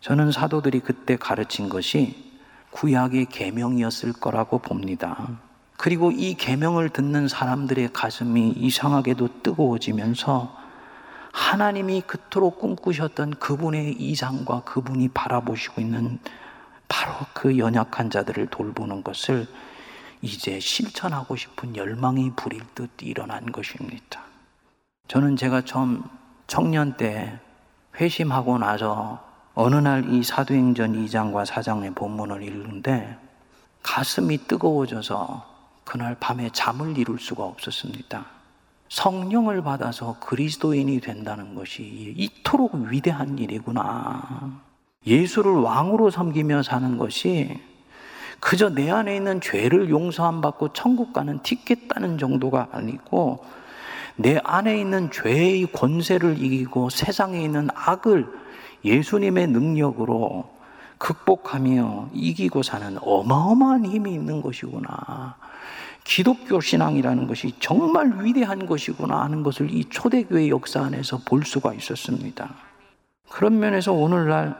저는 0.01 0.31
사도들이 0.31 0.81
그때 0.81 1.15
가르친 1.15 1.69
것이 1.69 2.31
구약의 2.71 3.27
계명이었을 3.27 4.13
거라고 4.13 4.59
봅니다. 4.59 5.29
그리고 5.77 6.11
이 6.11 6.35
계명을 6.35 6.89
듣는 6.89 7.27
사람들의 7.27 7.93
가슴이 7.93 8.49
이상하게도 8.51 9.41
뜨거워지면서 9.41 10.62
하나님이 11.33 12.01
그토록 12.01 12.59
꿈꾸셨던 12.59 13.31
그분의 13.31 13.93
이상과 13.93 14.63
그분이 14.63 15.09
바라보시고 15.09 15.81
있는 15.81 16.19
바로 16.87 17.13
그 17.33 17.57
연약한 17.57 18.11
자들을 18.11 18.47
돌보는 18.47 19.03
것을 19.03 19.47
이제 20.21 20.59
실천하고 20.59 21.35
싶은 21.35 21.75
열망이 21.75 22.31
부릴 22.35 22.61
듯 22.75 22.89
일어난 23.01 23.51
것입니다. 23.51 24.21
저는 25.07 25.35
제가 25.35 25.61
처음 25.65 26.03
청년 26.47 26.95
때 26.95 27.39
회심하고 27.99 28.59
나서 28.59 29.27
어느 29.55 29.75
날 29.75 30.05
이 30.09 30.23
사도행전 30.23 30.93
2장과 30.93 31.45
4장의 31.45 31.95
본문을 31.95 32.43
읽는데 32.43 33.17
가슴이 33.81 34.47
뜨거워져서 34.47 35.51
그날 35.83 36.15
밤에 36.19 36.49
잠을 36.53 36.97
이룰 36.97 37.19
수가 37.19 37.43
없었습니다. 37.43 38.32
성령을 38.93 39.63
받아서 39.63 40.17
그리스도인이 40.19 40.99
된다는 40.99 41.55
것이 41.55 42.13
이토록 42.15 42.75
위대한 42.75 43.39
일이구나. 43.39 44.61
예수를 45.07 45.51
왕으로 45.51 46.11
섬기며 46.11 46.61
사는 46.61 46.99
것이 46.99 47.59
그저 48.39 48.69
내 48.69 48.91
안에 48.91 49.15
있는 49.15 49.41
죄를 49.41 49.89
용서함 49.89 50.41
받고 50.41 50.73
천국 50.73 51.11
가는 51.11 51.39
티켓 51.41 51.87
따는 51.87 52.19
정도가 52.19 52.67
아니고 52.71 53.43
내 54.15 54.39
안에 54.43 54.79
있는 54.79 55.09
죄의 55.09 55.71
권세를 55.71 56.39
이기고 56.39 56.91
세상에 56.91 57.43
있는 57.43 57.69
악을 57.73 58.27
예수님의 58.85 59.47
능력으로 59.47 60.51
극복하며 60.99 62.09
이기고 62.13 62.61
사는 62.61 62.95
어마어마한 63.01 63.85
힘이 63.87 64.13
있는 64.13 64.43
것이구나. 64.43 65.35
기독교 66.03 66.59
신앙이라는 66.59 67.27
것이 67.27 67.53
정말 67.59 68.23
위대한 68.23 68.65
것이구나 68.65 69.21
하는 69.21 69.43
것을 69.43 69.71
이 69.71 69.85
초대교회 69.85 70.49
역사 70.49 70.81
안에서 70.81 71.19
볼 71.19 71.43
수가 71.43 71.73
있었습니다. 71.73 72.49
그런 73.29 73.59
면에서 73.59 73.93
오늘날 73.93 74.55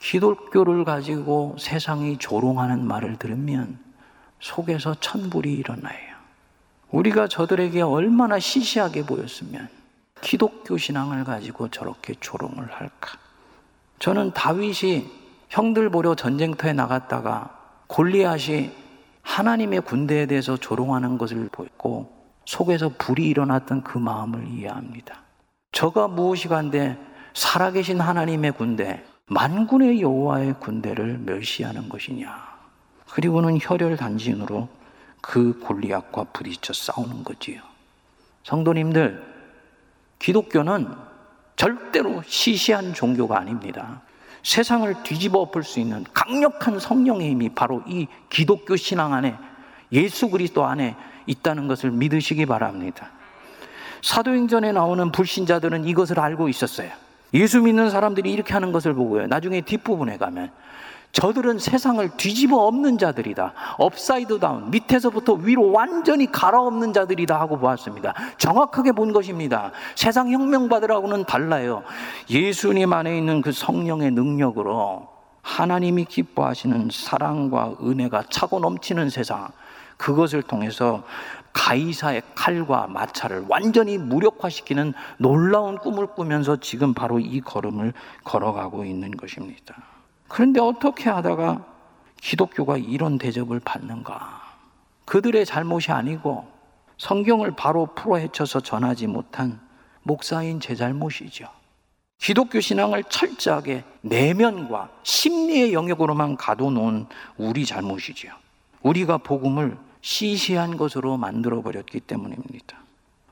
기독교를 0.00 0.84
가지고 0.84 1.56
세상이 1.58 2.16
조롱하는 2.18 2.86
말을 2.86 3.18
들으면 3.18 3.78
속에서 4.40 4.94
천불이 4.98 5.52
일어나요. 5.52 6.10
우리가 6.90 7.28
저들에게 7.28 7.82
얼마나 7.82 8.38
시시하게 8.38 9.04
보였으면 9.04 9.68
기독교 10.22 10.76
신앙을 10.76 11.24
가지고 11.24 11.68
저렇게 11.68 12.14
조롱을 12.18 12.72
할까? 12.72 13.18
저는 13.98 14.32
다윗이 14.32 15.06
형들 15.50 15.90
보려 15.90 16.14
전쟁터에 16.14 16.72
나갔다가 16.72 17.56
골리앗이 17.86 18.70
하나님의 19.22 19.82
군대에 19.82 20.26
대해서 20.26 20.56
조롱하는 20.56 21.18
것을 21.18 21.48
보고 21.52 22.12
속에서 22.44 22.90
불이 22.98 23.26
일어났던 23.26 23.84
그 23.84 23.98
마음을 23.98 24.46
이해합니다. 24.48 25.22
저가 25.72 26.08
무엇이간데 26.08 26.98
살아계신 27.34 28.00
하나님의 28.00 28.52
군대, 28.52 29.04
만군의 29.26 30.00
여호와의 30.00 30.54
군대를 30.58 31.18
멸시하는 31.18 31.88
것이냐? 31.88 32.50
그리고는 33.10 33.58
혈혈 33.60 33.96
단신으로 33.96 34.68
그 35.20 35.58
골리앗과 35.60 36.24
부딪혀 36.32 36.72
싸우는 36.72 37.22
거지요. 37.24 37.60
성도님들, 38.42 39.22
기독교는 40.18 40.88
절대로 41.56 42.22
시시한 42.26 42.94
종교가 42.94 43.38
아닙니다. 43.38 44.02
세상을 44.42 45.02
뒤집어 45.02 45.40
엎을 45.40 45.62
수 45.62 45.80
있는 45.80 46.04
강력한 46.12 46.78
성령의 46.78 47.30
힘이 47.30 47.48
바로 47.50 47.82
이 47.86 48.06
기독교 48.28 48.76
신앙 48.76 49.12
안에 49.12 49.36
예수 49.92 50.30
그리스도 50.30 50.64
안에 50.64 50.96
있다는 51.26 51.68
것을 51.68 51.90
믿으시기 51.90 52.46
바랍니다. 52.46 53.10
사도행전에 54.02 54.72
나오는 54.72 55.12
불신자들은 55.12 55.84
이것을 55.86 56.18
알고 56.18 56.48
있었어요. 56.48 56.90
예수 57.34 57.60
믿는 57.60 57.90
사람들이 57.90 58.32
이렇게 58.32 58.54
하는 58.54 58.72
것을 58.72 58.94
보고요. 58.94 59.26
나중에 59.26 59.60
뒷부분에 59.60 60.16
가면 60.16 60.50
저들은 61.12 61.58
세상을 61.58 62.08
뒤집어 62.16 62.56
엎는 62.66 62.98
자들이다. 62.98 63.52
upside 63.78 64.38
down, 64.38 64.70
밑에서부터 64.70 65.34
위로 65.34 65.72
완전히 65.72 66.30
갈아엎는 66.30 66.92
자들이다 66.92 67.38
하고 67.38 67.58
보았습니다. 67.58 68.14
정확하게 68.38 68.92
본 68.92 69.12
것입니다. 69.12 69.72
세상 69.96 70.30
혁명가들하고는 70.30 71.24
달라요. 71.24 71.82
예수님 72.28 72.92
안에 72.92 73.16
있는 73.18 73.42
그 73.42 73.50
성령의 73.52 74.12
능력으로 74.12 75.08
하나님이 75.42 76.04
기뻐하시는 76.04 76.90
사랑과 76.92 77.74
은혜가 77.82 78.24
차고 78.30 78.60
넘치는 78.60 79.10
세상, 79.10 79.48
그것을 79.96 80.42
통해서 80.42 81.02
가이사의 81.52 82.22
칼과 82.34 82.86
마차를 82.86 83.46
완전히 83.48 83.98
무력화시키는 83.98 84.94
놀라운 85.18 85.76
꿈을 85.78 86.06
꾸면서 86.06 86.56
지금 86.56 86.94
바로 86.94 87.18
이 87.18 87.40
걸음을 87.40 87.92
걸어가고 88.24 88.84
있는 88.84 89.10
것입니다. 89.10 89.76
그런데 90.30 90.60
어떻게 90.60 91.10
하다가 91.10 91.66
기독교가 92.20 92.76
이런 92.76 93.18
대접을 93.18 93.58
받는가? 93.60 94.40
그들의 95.04 95.44
잘못이 95.44 95.90
아니고 95.90 96.48
성경을 96.98 97.56
바로 97.56 97.86
풀어 97.96 98.16
헤쳐서 98.16 98.60
전하지 98.60 99.08
못한 99.08 99.60
목사인 100.04 100.60
제 100.60 100.76
잘못이죠. 100.76 101.48
기독교 102.18 102.60
신앙을 102.60 103.04
철저하게 103.04 103.82
내면과 104.02 104.90
심리의 105.02 105.72
영역으로만 105.72 106.36
가둬놓은 106.36 107.06
우리 107.36 107.66
잘못이죠. 107.66 108.28
우리가 108.82 109.18
복음을 109.18 109.76
시시한 110.00 110.76
것으로 110.76 111.16
만들어 111.16 111.60
버렸기 111.60 111.98
때문입니다. 111.98 112.78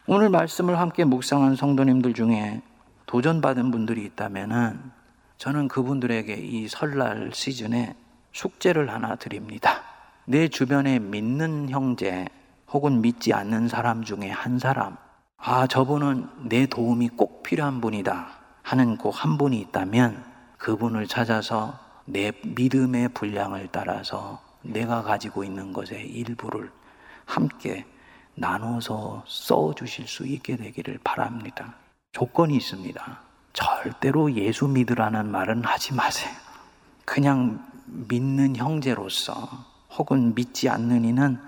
오늘 0.09 0.31
말씀을 0.31 0.81
함께 0.81 1.05
묵상한 1.05 1.55
성도님들 1.55 2.15
중에 2.15 2.61
도전받은 3.07 3.71
분들이 3.71 4.05
있다면은 4.05 4.98
저는 5.39 5.69
그분들에게 5.69 6.35
이 6.35 6.69
설날 6.69 7.31
시즌에 7.33 7.95
숙제를 8.33 8.91
하나 8.91 9.15
드립니다. 9.17 9.83
내 10.25 10.49
주변에 10.49 10.99
믿는 10.99 11.71
형제 11.71 12.27
혹은 12.71 13.01
믿지 13.01 13.33
않는 13.33 13.69
사람 13.69 14.05
중에 14.05 14.29
한 14.29 14.59
사람, 14.59 14.97
아, 15.39 15.67
저분은 15.67 16.49
내 16.49 16.67
도움이 16.67 17.11
꼭 17.11 17.43
필요한 17.43 17.81
분이다 17.81 18.29
하는 18.63 18.97
꼭 18.99 19.11
한 19.11 19.39
분이 19.39 19.59
있다면 19.61 20.25
그분을 20.59 21.07
찾아서 21.07 21.79
내 22.05 22.33
믿음의 22.43 23.11
분량을 23.11 23.69
따라서 23.71 24.43
내가 24.63 25.03
가지고 25.03 25.45
있는 25.45 25.73
것의 25.73 26.07
일부를 26.11 26.71
함께 27.25 27.87
나눠서 28.35 29.25
써 29.27 29.75
주실 29.75 30.07
수 30.07 30.27
있게 30.27 30.57
되기를 30.57 30.99
바랍니다. 31.05 31.75
조건이 32.13 32.57
있습니다. 32.57 33.28
절대로 33.59 34.33
예수 34.35 34.69
믿으라는 34.69 35.31
말은 35.31 35.65
하지 35.65 35.93
마세요. 35.93 36.33
그냥 37.05 37.65
믿는 37.87 38.55
형제로서 38.55 39.49
혹은 39.97 40.35
믿지 40.35 40.69
않는 40.69 41.05
이는 41.05 41.39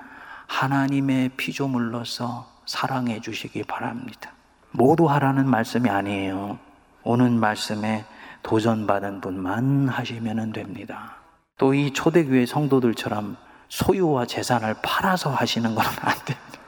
하나님의 0.48 1.30
피조물로서 1.36 2.50
사랑해 2.66 3.20
주시기 3.20 3.62
바랍니다. 3.62 4.32
모두 4.72 5.08
하라는 5.08 5.48
말씀이 5.48 5.88
아니에요. 5.88 6.58
오는 7.04 7.38
말씀에 7.38 8.04
도전받은 8.42 9.20
분만 9.20 9.88
하시면 9.88 10.52
됩니다. 10.52 11.16
또 11.58 11.74
이 11.74 11.92
초대교회 11.92 12.46
성도들처럼 12.46 13.36
소유와 13.68 14.26
재산을 14.26 14.74
팔아서 14.82 15.30
하시는 15.30 15.74
건 15.74 15.84
안 15.84 16.14
됩니다. 16.24 16.58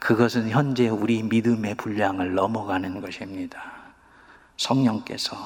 그것은 0.00 0.50
현재 0.50 0.88
우리 0.88 1.22
믿음의 1.22 1.76
분량을 1.76 2.34
넘어가는 2.34 3.00
것입니다. 3.00 3.75
성령께서 4.56 5.36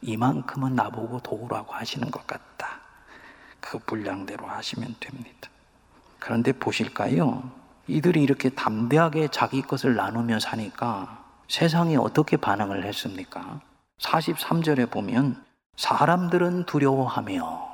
이만큼은 0.00 0.74
나보고 0.74 1.20
도우라고 1.20 1.74
하시는 1.74 2.10
것 2.10 2.26
같다. 2.26 2.80
그 3.60 3.78
분량대로 3.78 4.46
하시면 4.46 4.96
됩니다. 5.00 5.50
그런데 6.18 6.52
보실까요? 6.52 7.50
이들이 7.86 8.22
이렇게 8.22 8.50
담대하게 8.50 9.28
자기 9.28 9.62
것을 9.62 9.94
나누며 9.96 10.40
사니까 10.40 11.24
세상이 11.48 11.96
어떻게 11.96 12.36
반응을 12.36 12.84
했습니까? 12.84 13.60
43절에 13.98 14.90
보면 14.90 15.42
사람들은 15.76 16.66
두려워하며 16.66 17.68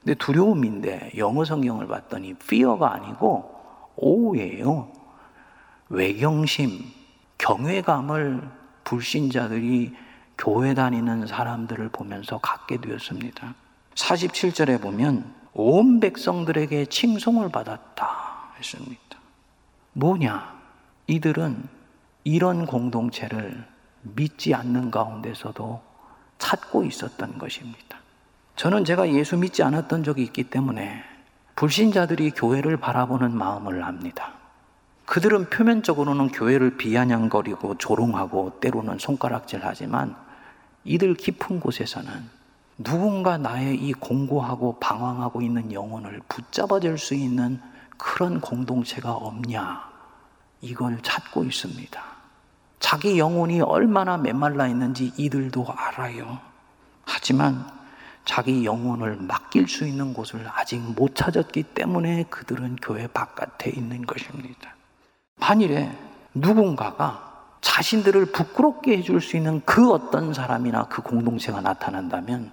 근데 0.00 0.14
두려움인데 0.14 1.12
영어 1.16 1.44
성경을 1.44 1.88
봤더니 1.88 2.30
fear가 2.30 2.94
아니고 2.94 3.54
오예요. 3.96 4.92
외경심, 5.88 6.84
경외감을 7.38 8.48
불신자들이 8.84 9.94
교회 10.38 10.72
다니는 10.72 11.26
사람들을 11.26 11.88
보면서 11.90 12.38
갖게 12.38 12.80
되었습니다. 12.80 13.54
47절에 13.94 14.80
보면 14.80 15.34
온 15.52 15.98
백성들에게 15.98 16.86
칭송을 16.86 17.50
받았다 17.50 18.52
했습니다. 18.56 19.18
뭐냐? 19.94 20.56
이들은 21.08 21.68
이런 22.22 22.66
공동체를 22.66 23.66
믿지 24.02 24.54
않는 24.54 24.92
가운데서도 24.92 25.82
찾고 26.38 26.84
있었던 26.84 27.38
것입니다. 27.38 27.98
저는 28.54 28.84
제가 28.84 29.12
예수 29.12 29.36
믿지 29.36 29.62
않았던 29.62 30.04
적이 30.04 30.22
있기 30.24 30.44
때문에 30.44 31.02
불신자들이 31.56 32.30
교회를 32.30 32.76
바라보는 32.76 33.36
마음을 33.36 33.82
압니다. 33.82 34.34
그들은 35.06 35.48
표면적으로는 35.50 36.28
교회를 36.28 36.76
비아냥거리고 36.76 37.78
조롱하고 37.78 38.60
때로는 38.60 38.98
손가락질 38.98 39.60
하지만 39.62 40.14
이들 40.88 41.14
깊은 41.14 41.60
곳에서는 41.60 42.10
누군가 42.78 43.36
나의 43.36 43.76
이 43.76 43.92
공고하고 43.92 44.78
방황하고 44.78 45.42
있는 45.42 45.70
영혼을 45.72 46.20
붙잡아 46.28 46.80
줄 46.80 46.96
수 46.96 47.14
있는 47.14 47.60
그런 47.98 48.40
공동체가 48.40 49.12
없냐? 49.12 49.86
이걸 50.62 50.98
찾고 51.02 51.44
있습니다. 51.44 52.02
자기 52.80 53.18
영혼이 53.18 53.60
얼마나 53.60 54.16
메말라 54.16 54.66
있는지 54.68 55.12
이들도 55.18 55.66
알아요. 55.68 56.38
하지만 57.04 57.66
자기 58.24 58.64
영혼을 58.64 59.16
맡길 59.16 59.68
수 59.68 59.86
있는 59.86 60.14
곳을 60.14 60.46
아직 60.54 60.78
못 60.78 61.14
찾았기 61.14 61.64
때문에 61.74 62.24
그들은 62.30 62.76
교회 62.76 63.06
바깥에 63.08 63.70
있는 63.70 64.06
것입니다. 64.06 64.74
만일에 65.36 65.90
누군가가 66.32 67.27
자신들을 67.60 68.26
부끄럽게 68.26 68.98
해줄 68.98 69.20
수 69.20 69.36
있는 69.36 69.60
그 69.64 69.90
어떤 69.92 70.32
사람이나 70.32 70.84
그 70.84 71.02
공동체가 71.02 71.60
나타난다면 71.60 72.52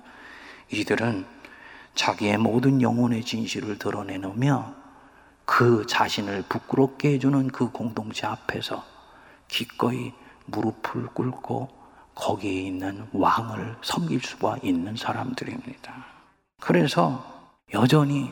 이들은 0.72 1.26
자기의 1.94 2.38
모든 2.38 2.82
영혼의 2.82 3.24
진실을 3.24 3.78
드러내놓으며 3.78 4.74
그 5.46 5.86
자신을 5.88 6.44
부끄럽게 6.50 7.14
해주는 7.14 7.48
그 7.50 7.70
공동체 7.70 8.28
앞에서 8.28 8.84
기꺼이 9.48 10.12
무릎을 10.46 11.08
꿇고 11.14 11.70
거기에 12.16 12.62
있는 12.64 13.08
왕을 13.14 13.76
섬길 13.82 14.22
수가 14.22 14.58
있는 14.64 14.96
사람들입니다. 14.96 15.94
그래서 16.62 17.24
여전히 17.74 18.32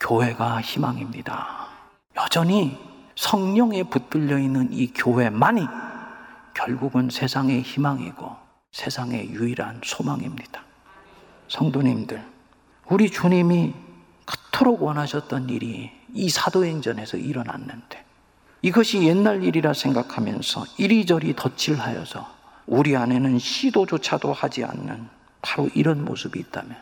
교회가 0.00 0.60
희망입니다. 0.60 1.68
여전히 2.16 2.78
성령에 3.16 3.84
붙들려 3.84 4.38
있는 4.38 4.72
이 4.72 4.92
교회만이 4.92 5.66
결국은 6.56 7.10
세상의 7.10 7.60
희망이고 7.60 8.34
세상의 8.72 9.30
유일한 9.30 9.80
소망입니다. 9.84 10.62
성도님들, 11.48 12.24
우리 12.88 13.10
주님이 13.10 13.74
그토록 14.24 14.82
원하셨던 14.82 15.50
일이 15.50 15.92
이 16.14 16.30
사도행전에서 16.30 17.18
일어났는데 17.18 18.04
이것이 18.62 19.02
옛날 19.06 19.44
일이라 19.44 19.74
생각하면서 19.74 20.64
이리저리 20.78 21.36
덧칠하여서 21.36 22.34
우리 22.66 22.96
안에는 22.96 23.38
시도조차도 23.38 24.32
하지 24.32 24.64
않는 24.64 25.08
바로 25.42 25.68
이런 25.74 26.04
모습이 26.04 26.40
있다면 26.40 26.76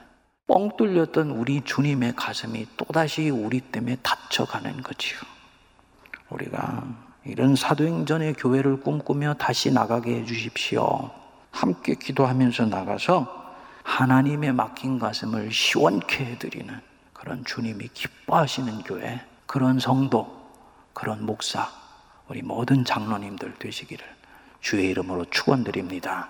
뻥 0.46 0.76
뚫렸던 0.76 1.30
우리 1.32 1.62
주님의 1.62 2.14
가슴이 2.14 2.68
또다시 2.76 3.28
우리 3.28 3.60
때문에 3.60 3.96
다쳐가는 4.02 4.82
거지요. 4.82 5.18
우리가 6.30 7.03
이런 7.26 7.56
사도행전의 7.56 8.34
교회를 8.34 8.80
꿈꾸며 8.80 9.34
다시 9.34 9.72
나가게 9.72 10.16
해 10.16 10.24
주십시오. 10.24 11.10
함께 11.50 11.94
기도하면서 11.94 12.66
나가서 12.66 13.44
하나님의 13.82 14.52
맡긴 14.52 14.98
가슴을 14.98 15.52
시원케 15.52 16.24
해드리는 16.24 16.80
그런 17.12 17.44
주님이 17.44 17.88
기뻐하시는 17.94 18.82
교회, 18.82 19.20
그런 19.46 19.78
성도, 19.78 20.50
그런 20.92 21.24
목사, 21.24 21.68
우리 22.28 22.42
모든 22.42 22.84
장로님들 22.84 23.54
되시기를 23.58 24.04
주의 24.60 24.88
이름으로 24.90 25.26
축원드립니다. 25.26 26.28